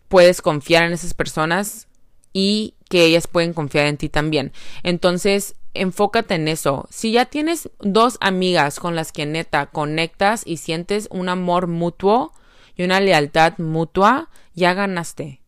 puedes 0.07 0.41
confiar 0.41 0.85
en 0.85 0.93
esas 0.93 1.13
personas 1.13 1.89
y 2.31 2.75
que 2.89 3.03
ellas 3.03 3.27
pueden 3.27 3.51
confiar 3.51 3.87
en 3.87 3.97
ti 3.97 4.07
también. 4.07 4.53
Entonces, 4.83 5.55
enfócate 5.73 6.35
en 6.35 6.47
eso. 6.47 6.87
Si 6.91 7.11
ya 7.11 7.25
tienes 7.25 7.69
dos 7.79 8.17
amigas 8.21 8.79
con 8.79 8.95
las 8.95 9.11
que 9.11 9.25
neta 9.25 9.65
conectas 9.65 10.43
y 10.45 10.55
sientes 10.55 11.09
un 11.11 11.27
amor 11.27 11.67
mutuo 11.67 12.31
y 12.77 12.83
una 12.83 13.01
lealtad 13.01 13.57
mutua, 13.57 14.29
ya 14.53 14.73
ganaste. 14.73 15.41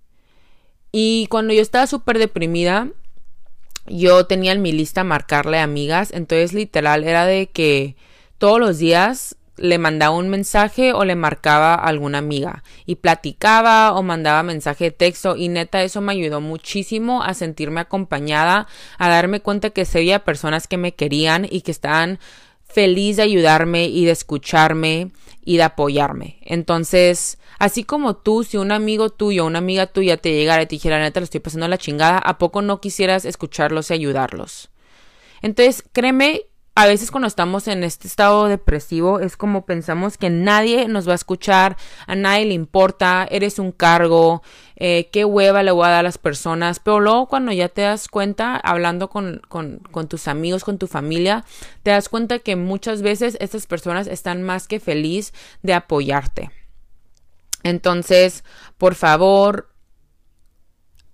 Y 0.92 1.28
cuando 1.30 1.54
yo 1.54 1.62
estaba 1.62 1.88
súper 1.88 2.20
deprimida, 2.20 2.90
yo 3.88 4.26
tenía 4.26 4.52
en 4.52 4.62
mi 4.62 4.72
lista 4.72 5.04
marcarle 5.04 5.60
amigas, 5.60 6.12
entonces 6.12 6.54
literal 6.54 7.04
era 7.04 7.26
de 7.26 7.48
que 7.48 7.96
todos 8.38 8.60
los 8.60 8.78
días 8.78 9.36
le 9.58 9.78
mandaba 9.78 10.16
un 10.16 10.30
mensaje 10.30 10.94
o 10.94 11.06
le 11.06 11.16
marcaba 11.16 11.76
a 11.76 11.88
alguna 11.88 12.18
amiga 12.18 12.64
y 12.86 12.96
platicaba 12.96 13.94
o 13.94 14.02
mandaba 14.02 14.44
mensaje 14.44 14.86
de 14.86 14.92
texto 14.92 15.36
y 15.36 15.50
neta 15.50 15.84
eso 15.84 16.02
me 16.02 16.14
ayudó 16.14 16.42
muchísimo 16.42 17.22
a 17.22 17.34
sentirme 17.34 17.82
acompañada, 17.82 18.68
a 18.98 19.10
darme 19.10 19.40
cuenta 19.40 19.70
que 19.70 19.88
había 19.94 20.26
personas 20.26 20.68
que 20.68 20.78
me 20.78 20.94
querían 20.94 21.46
y 21.50 21.62
que 21.62 21.72
estaban 21.72 22.20
feliz 22.74 23.18
de 23.18 23.24
ayudarme 23.24 23.86
y 23.86 24.06
de 24.06 24.12
escucharme 24.12 25.12
y 25.44 25.58
de 25.58 25.64
apoyarme. 25.64 26.40
Entonces, 26.42 27.38
Así 27.62 27.84
como 27.84 28.16
tú, 28.16 28.44
si 28.44 28.58
un 28.58 28.72
amigo 28.72 29.12
tuyo, 29.12 29.46
una 29.46 29.60
amiga 29.60 29.86
tuya 29.86 30.18
te 30.18 30.34
llegara 30.34 30.64
y 30.64 30.66
te 30.66 30.78
dijera, 30.78 31.00
neta, 31.00 31.20
lo 31.20 31.26
estoy 31.26 31.42
pasando 31.42 31.68
la 31.68 31.78
chingada, 31.78 32.18
¿a 32.18 32.40
poco 32.40 32.64
no 32.64 32.82
quisieras 32.82 33.24
escucharlos 33.24 33.92
y 33.92 33.94
ayudarlos? 33.94 34.72
Entonces, 35.44 35.84
créeme, 35.92 36.48
a 36.74 36.86
veces 36.86 37.12
cuando 37.12 37.28
estamos 37.28 37.68
en 37.68 37.84
este 37.84 38.08
estado 38.08 38.48
depresivo 38.48 39.20
es 39.20 39.36
como 39.36 39.66
pensamos 39.66 40.18
que 40.18 40.30
nadie 40.30 40.88
nos 40.88 41.06
va 41.06 41.12
a 41.12 41.16
escuchar, 41.16 41.76
a 42.08 42.16
nadie 42.16 42.46
le 42.46 42.54
importa, 42.54 43.28
eres 43.30 43.60
un 43.60 43.74
cargo, 43.74 44.42
eh, 44.78 45.10
qué 45.12 45.26
hueva 45.26 45.64
le 45.64 45.72
voy 45.72 45.86
a 45.86 45.90
dar 45.90 46.00
a 46.00 46.04
las 46.04 46.18
personas, 46.18 46.80
pero 46.80 47.02
luego 47.02 47.28
cuando 47.28 47.52
ya 47.52 47.68
te 47.68 47.82
das 47.82 48.08
cuenta, 48.08 48.56
hablando 48.56 49.10
con, 49.10 49.42
con, 49.50 49.82
tus 50.08 50.30
amigos, 50.30 50.64
con 50.64 50.78
tu 50.78 50.88
familia, 50.88 51.44
te 51.84 51.92
das 51.92 52.08
cuenta 52.08 52.40
que 52.40 52.56
muchas 52.56 53.02
veces 53.02 53.38
estas 53.42 53.68
personas 53.68 54.08
están 54.08 54.42
más 54.42 54.68
que 54.68 54.80
feliz 54.80 55.34
de 55.64 55.74
apoyarte. 55.74 56.52
Entonces, 57.64 58.46
por 58.78 58.96
favor, 58.96 59.70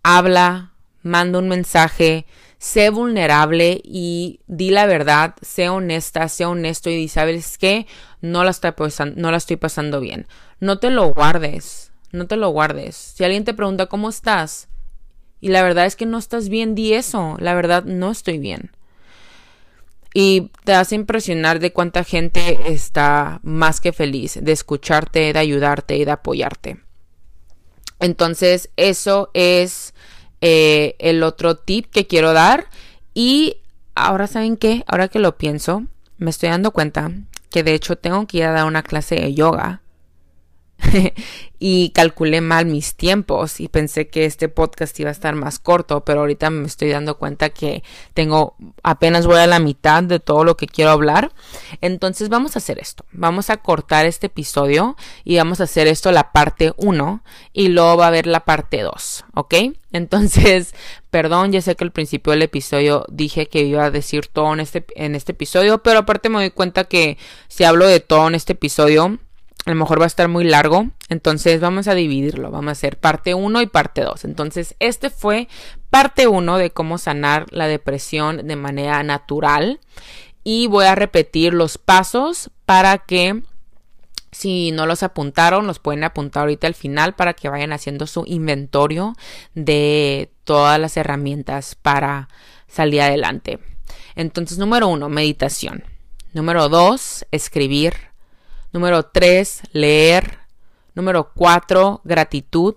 habla, 0.04 0.74
manda 1.02 1.39
un 1.39 1.50
mensaje, 1.50 2.28
sé 2.60 2.89
vulnerable 2.89 3.82
y 3.84 4.39
di 4.48 4.72
la 4.72 4.86
verdad, 4.86 5.36
sé 5.41 5.70
honesta, 5.70 6.28
sé 6.28 6.46
honesto 6.46 6.89
y 6.89 6.96
di, 6.96 7.08
¿sabes 7.08 7.58
qué? 7.58 7.88
No 8.22 8.43
la, 8.43 8.52
estoy 8.52 8.72
pasando, 8.72 9.20
no 9.22 9.32
la 9.32 9.38
estoy 9.38 9.58
pasando 9.58 10.00
bien. 10.00 10.28
No 10.60 10.80
te 10.80 10.89
lo 10.89 11.13
guardes, 11.13 11.91
no 12.12 12.28
te 12.28 12.36
lo 12.36 12.50
guardes. 12.50 12.96
Si 12.96 13.24
alguien 13.24 13.43
te 13.43 13.54
pregunta 13.54 13.88
cómo 13.88 14.10
estás, 14.10 14.67
Y 15.39 15.50
la 15.50 15.62
verdad 15.62 15.86
es 15.86 15.96
que 15.96 16.08
no 16.08 16.17
estás 16.17 16.50
bien, 16.50 16.74
di 16.74 16.93
eso. 16.93 17.38
La 17.39 17.54
verdad, 17.54 17.84
no 17.84 18.10
estoy 18.12 18.39
bien. 18.39 18.72
Y 20.13 20.52
te 20.63 20.74
hace 20.74 20.96
impresionar 20.96 21.60
de 21.60 21.72
cuánta 21.72 22.04
gente 22.04 22.58
está 22.74 23.39
más 23.43 23.80
que 23.80 23.93
feliz 23.93 24.39
de 24.41 24.52
escucharte, 24.52 25.32
de 25.32 25.38
ayudarte 25.39 25.96
y 25.96 26.06
de 26.06 26.12
apoyarte. 26.12 26.80
Entonces, 28.00 28.72
eso 28.78 29.30
es 29.36 29.93
eh, 30.41 30.95
el 31.00 31.23
otro 31.23 31.56
tip 31.56 31.89
que 31.91 32.08
quiero 32.08 32.34
dar. 32.34 32.65
Y 33.13 33.58
ahora, 33.95 34.28
¿saben 34.28 34.58
qué? 34.58 34.84
Ahora 34.88 35.08
que 35.08 35.19
lo 35.19 35.38
pienso, 35.38 35.84
me 36.17 36.30
estoy 36.30 36.50
dando 36.50 36.71
cuenta 36.71 37.12
que 37.50 37.63
de 37.63 37.73
hecho 37.73 37.95
tengo 37.95 38.28
que 38.28 38.38
ir 38.38 38.43
a 38.43 38.52
dar 38.52 38.65
una 38.65 38.84
clase 38.84 39.15
de 39.15 39.34
yoga 39.34 39.82
y 41.59 41.89
calculé 41.89 42.41
mal 42.41 42.65
mis 42.65 42.95
tiempos 42.95 43.59
y 43.59 43.67
pensé 43.67 44.07
que 44.07 44.25
este 44.25 44.47
podcast 44.47 44.99
iba 44.99 45.09
a 45.09 45.11
estar 45.11 45.35
más 45.35 45.59
corto, 45.59 46.03
pero 46.03 46.21
ahorita 46.21 46.49
me 46.49 46.67
estoy 46.67 46.89
dando 46.89 47.17
cuenta 47.17 47.49
que 47.49 47.83
tengo 48.13 48.55
apenas 48.83 49.25
voy 49.25 49.37
a 49.37 49.47
la 49.47 49.59
mitad 49.59 50.03
de 50.03 50.19
todo 50.19 50.43
lo 50.43 50.55
que 50.55 50.67
quiero 50.67 50.91
hablar. 50.91 51.31
Entonces 51.81 52.29
vamos 52.29 52.55
a 52.55 52.59
hacer 52.59 52.79
esto. 52.79 53.05
Vamos 53.11 53.49
a 53.49 53.57
cortar 53.57 54.05
este 54.05 54.27
episodio 54.27 54.95
y 55.23 55.37
vamos 55.37 55.59
a 55.59 55.63
hacer 55.63 55.87
esto 55.87 56.11
la 56.11 56.31
parte 56.31 56.73
1 56.77 57.23
y 57.53 57.69
luego 57.69 57.97
va 57.97 58.05
a 58.05 58.09
haber 58.09 58.27
la 58.27 58.45
parte 58.45 58.81
2, 58.81 59.25
¿ok? 59.33 59.55
Entonces, 59.91 60.75
perdón, 61.09 61.51
ya 61.51 61.61
sé 61.61 61.75
que 61.75 61.83
al 61.83 61.91
principio 61.91 62.31
del 62.31 62.43
episodio 62.43 63.05
dije 63.09 63.47
que 63.47 63.61
iba 63.61 63.85
a 63.85 63.91
decir 63.91 64.27
todo 64.27 64.53
en 64.53 64.59
este, 64.59 64.85
en 64.95 65.15
este 65.15 65.31
episodio, 65.31 65.81
pero 65.81 65.99
aparte 65.99 66.29
me 66.29 66.39
doy 66.39 66.51
cuenta 66.51 66.83
que 66.83 67.17
si 67.47 67.63
hablo 67.63 67.87
de 67.87 67.99
todo 67.99 68.27
en 68.27 68.35
este 68.35 68.53
episodio, 68.53 69.17
a 69.67 69.71
lo 69.71 69.75
mejor 69.75 69.99
va 69.99 70.06
a 70.06 70.08
estar 70.08 70.30
muy 70.30 70.45
largo, 70.45 70.88
entonces 71.10 71.60
vamos 71.60 71.89
a 71.89 71.93
dividirlo, 71.93 72.51
vamos 72.51 72.69
a 72.69 72.71
hacer 72.71 72.97
parte 72.97 73.34
1 73.34 73.62
y 73.62 73.67
parte 73.67 74.01
2. 74.01 74.23
Entonces, 74.23 74.75
este 74.80 75.10
fue 75.10 75.49
parte 75.89 76.25
1 76.25 76.58
de 76.58 76.71
cómo 76.71 76.97
sanar 76.97 77.47
la 77.51 77.67
depresión 77.67 78.47
de 78.47 78.56
manera 78.56 79.03
natural 79.03 79.82
y 80.45 80.67
voy 80.67 80.86
a 80.86 80.95
repetir 80.95 81.53
los 81.53 81.77
pasos 81.77 82.49
para 82.65 82.99
que 82.99 83.43
si 84.32 84.71
no 84.71 84.86
los 84.86 85.03
apuntaron, 85.03 85.67
los 85.67 85.80
pueden 85.80 86.06
apuntar 86.06 86.43
ahorita 86.43 86.67
al 86.67 86.73
final 86.73 87.15
para 87.15 87.34
que 87.34 87.49
vayan 87.49 87.73
haciendo 87.73 88.08
su 88.08 88.23
inventario 88.25 89.17
de 89.53 90.32
todas 90.45 90.80
las 90.80 90.95
herramientas 90.95 91.75
para 91.75 92.30
salir 92.69 93.01
adelante. 93.01 93.60
Entonces, 94.15 94.60
número 94.60 94.88
uno, 94.88 95.10
meditación. 95.10 95.84
Número 96.32 96.69
dos, 96.69 97.25
escribir. 97.32 98.07
Número 98.71 99.03
3, 99.03 99.62
leer. 99.71 100.39
Número 100.93 101.32
4, 101.34 102.01
gratitud. 102.03 102.75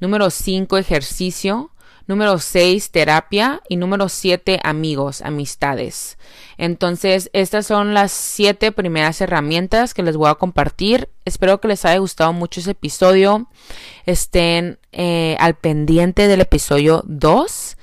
Número 0.00 0.30
5, 0.30 0.76
ejercicio. 0.76 1.70
Número 2.06 2.38
6, 2.38 2.90
terapia. 2.90 3.60
Y 3.68 3.76
número 3.76 4.08
7, 4.08 4.60
amigos, 4.62 5.22
amistades. 5.22 6.18
Entonces, 6.58 7.30
estas 7.32 7.66
son 7.66 7.94
las 7.94 8.12
7 8.12 8.72
primeras 8.72 9.20
herramientas 9.20 9.94
que 9.94 10.02
les 10.02 10.16
voy 10.16 10.28
a 10.28 10.34
compartir. 10.34 11.08
Espero 11.24 11.60
que 11.60 11.68
les 11.68 11.84
haya 11.84 11.98
gustado 11.98 12.32
mucho 12.32 12.60
ese 12.60 12.72
episodio. 12.72 13.48
Estén 14.06 14.78
eh, 14.92 15.36
al 15.38 15.54
pendiente 15.54 16.26
del 16.26 16.40
episodio 16.40 17.02
2. 17.06 17.76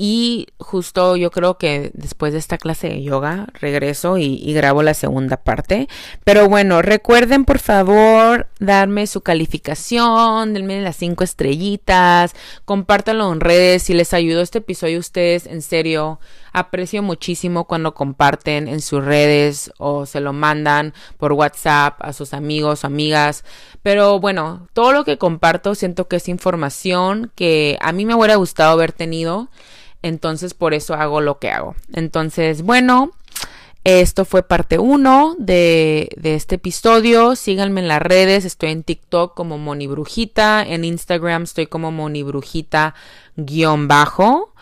Y 0.00 0.46
justo 0.58 1.16
yo 1.16 1.32
creo 1.32 1.58
que 1.58 1.90
después 1.92 2.32
de 2.32 2.38
esta 2.38 2.56
clase 2.56 2.88
de 2.88 3.02
yoga 3.02 3.48
regreso 3.54 4.16
y, 4.16 4.52
grabo 4.54 4.84
la 4.84 4.94
segunda 4.94 5.38
parte. 5.38 5.88
Pero 6.22 6.48
bueno, 6.48 6.82
recuerden 6.82 7.44
por 7.44 7.58
favor 7.58 8.46
darme 8.60 9.08
su 9.08 9.22
calificación, 9.22 10.54
denme 10.54 10.80
las 10.82 10.94
cinco 10.94 11.24
estrellitas, 11.24 12.36
compártanlo 12.64 13.32
en 13.32 13.40
redes. 13.40 13.82
Si 13.82 13.92
les 13.92 14.14
ayudó 14.14 14.40
este 14.40 14.58
episodio 14.58 14.98
a 14.98 15.00
ustedes, 15.00 15.46
en 15.46 15.62
serio, 15.62 16.20
aprecio 16.52 17.02
muchísimo 17.02 17.64
cuando 17.64 17.92
comparten 17.92 18.68
en 18.68 18.80
sus 18.80 19.04
redes 19.04 19.72
o 19.78 20.06
se 20.06 20.20
lo 20.20 20.32
mandan 20.32 20.94
por 21.16 21.32
WhatsApp 21.32 21.96
a 21.98 22.12
sus 22.12 22.34
amigos 22.34 22.84
o 22.84 22.86
amigas. 22.86 23.42
Pero 23.82 24.20
bueno, 24.20 24.68
todo 24.74 24.92
lo 24.92 25.04
que 25.04 25.18
comparto 25.18 25.74
siento 25.74 26.06
que 26.06 26.16
es 26.16 26.28
información 26.28 27.32
que 27.34 27.78
a 27.80 27.90
mí 27.90 28.06
me 28.06 28.14
hubiera 28.14 28.36
gustado 28.36 28.70
haber 28.70 28.92
tenido. 28.92 29.48
Entonces 30.02 30.54
por 30.54 30.74
eso 30.74 30.94
hago 30.94 31.20
lo 31.20 31.38
que 31.38 31.50
hago. 31.50 31.74
Entonces, 31.92 32.62
bueno, 32.62 33.12
esto 33.84 34.24
fue 34.24 34.42
parte 34.42 34.78
1 34.78 35.36
de, 35.38 36.10
de, 36.16 36.34
este 36.34 36.56
episodio. 36.56 37.36
Síganme 37.36 37.80
en 37.80 37.88
las 37.88 38.02
redes. 38.02 38.44
Estoy 38.44 38.70
en 38.70 38.82
TikTok 38.82 39.34
como 39.34 39.58
Moni 39.58 39.86
Brujita. 39.86 40.62
En 40.62 40.84
Instagram 40.84 41.44
estoy 41.44 41.66
como 41.66 41.90
Moni 41.90 42.22
Brujita 42.22 42.94
guion 43.36 43.88
bajo. 43.88 44.52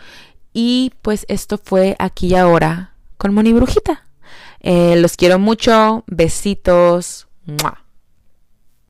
Y 0.53 0.93
pues 1.01 1.25
esto 1.29 1.57
fue 1.57 1.95
aquí 1.99 2.27
y 2.27 2.35
ahora 2.35 2.93
con 3.17 3.33
Moni 3.33 3.53
Brujita. 3.53 4.05
Eh, 4.59 4.95
los 4.97 5.17
quiero 5.17 5.39
mucho. 5.39 6.03
Besitos. 6.07 7.27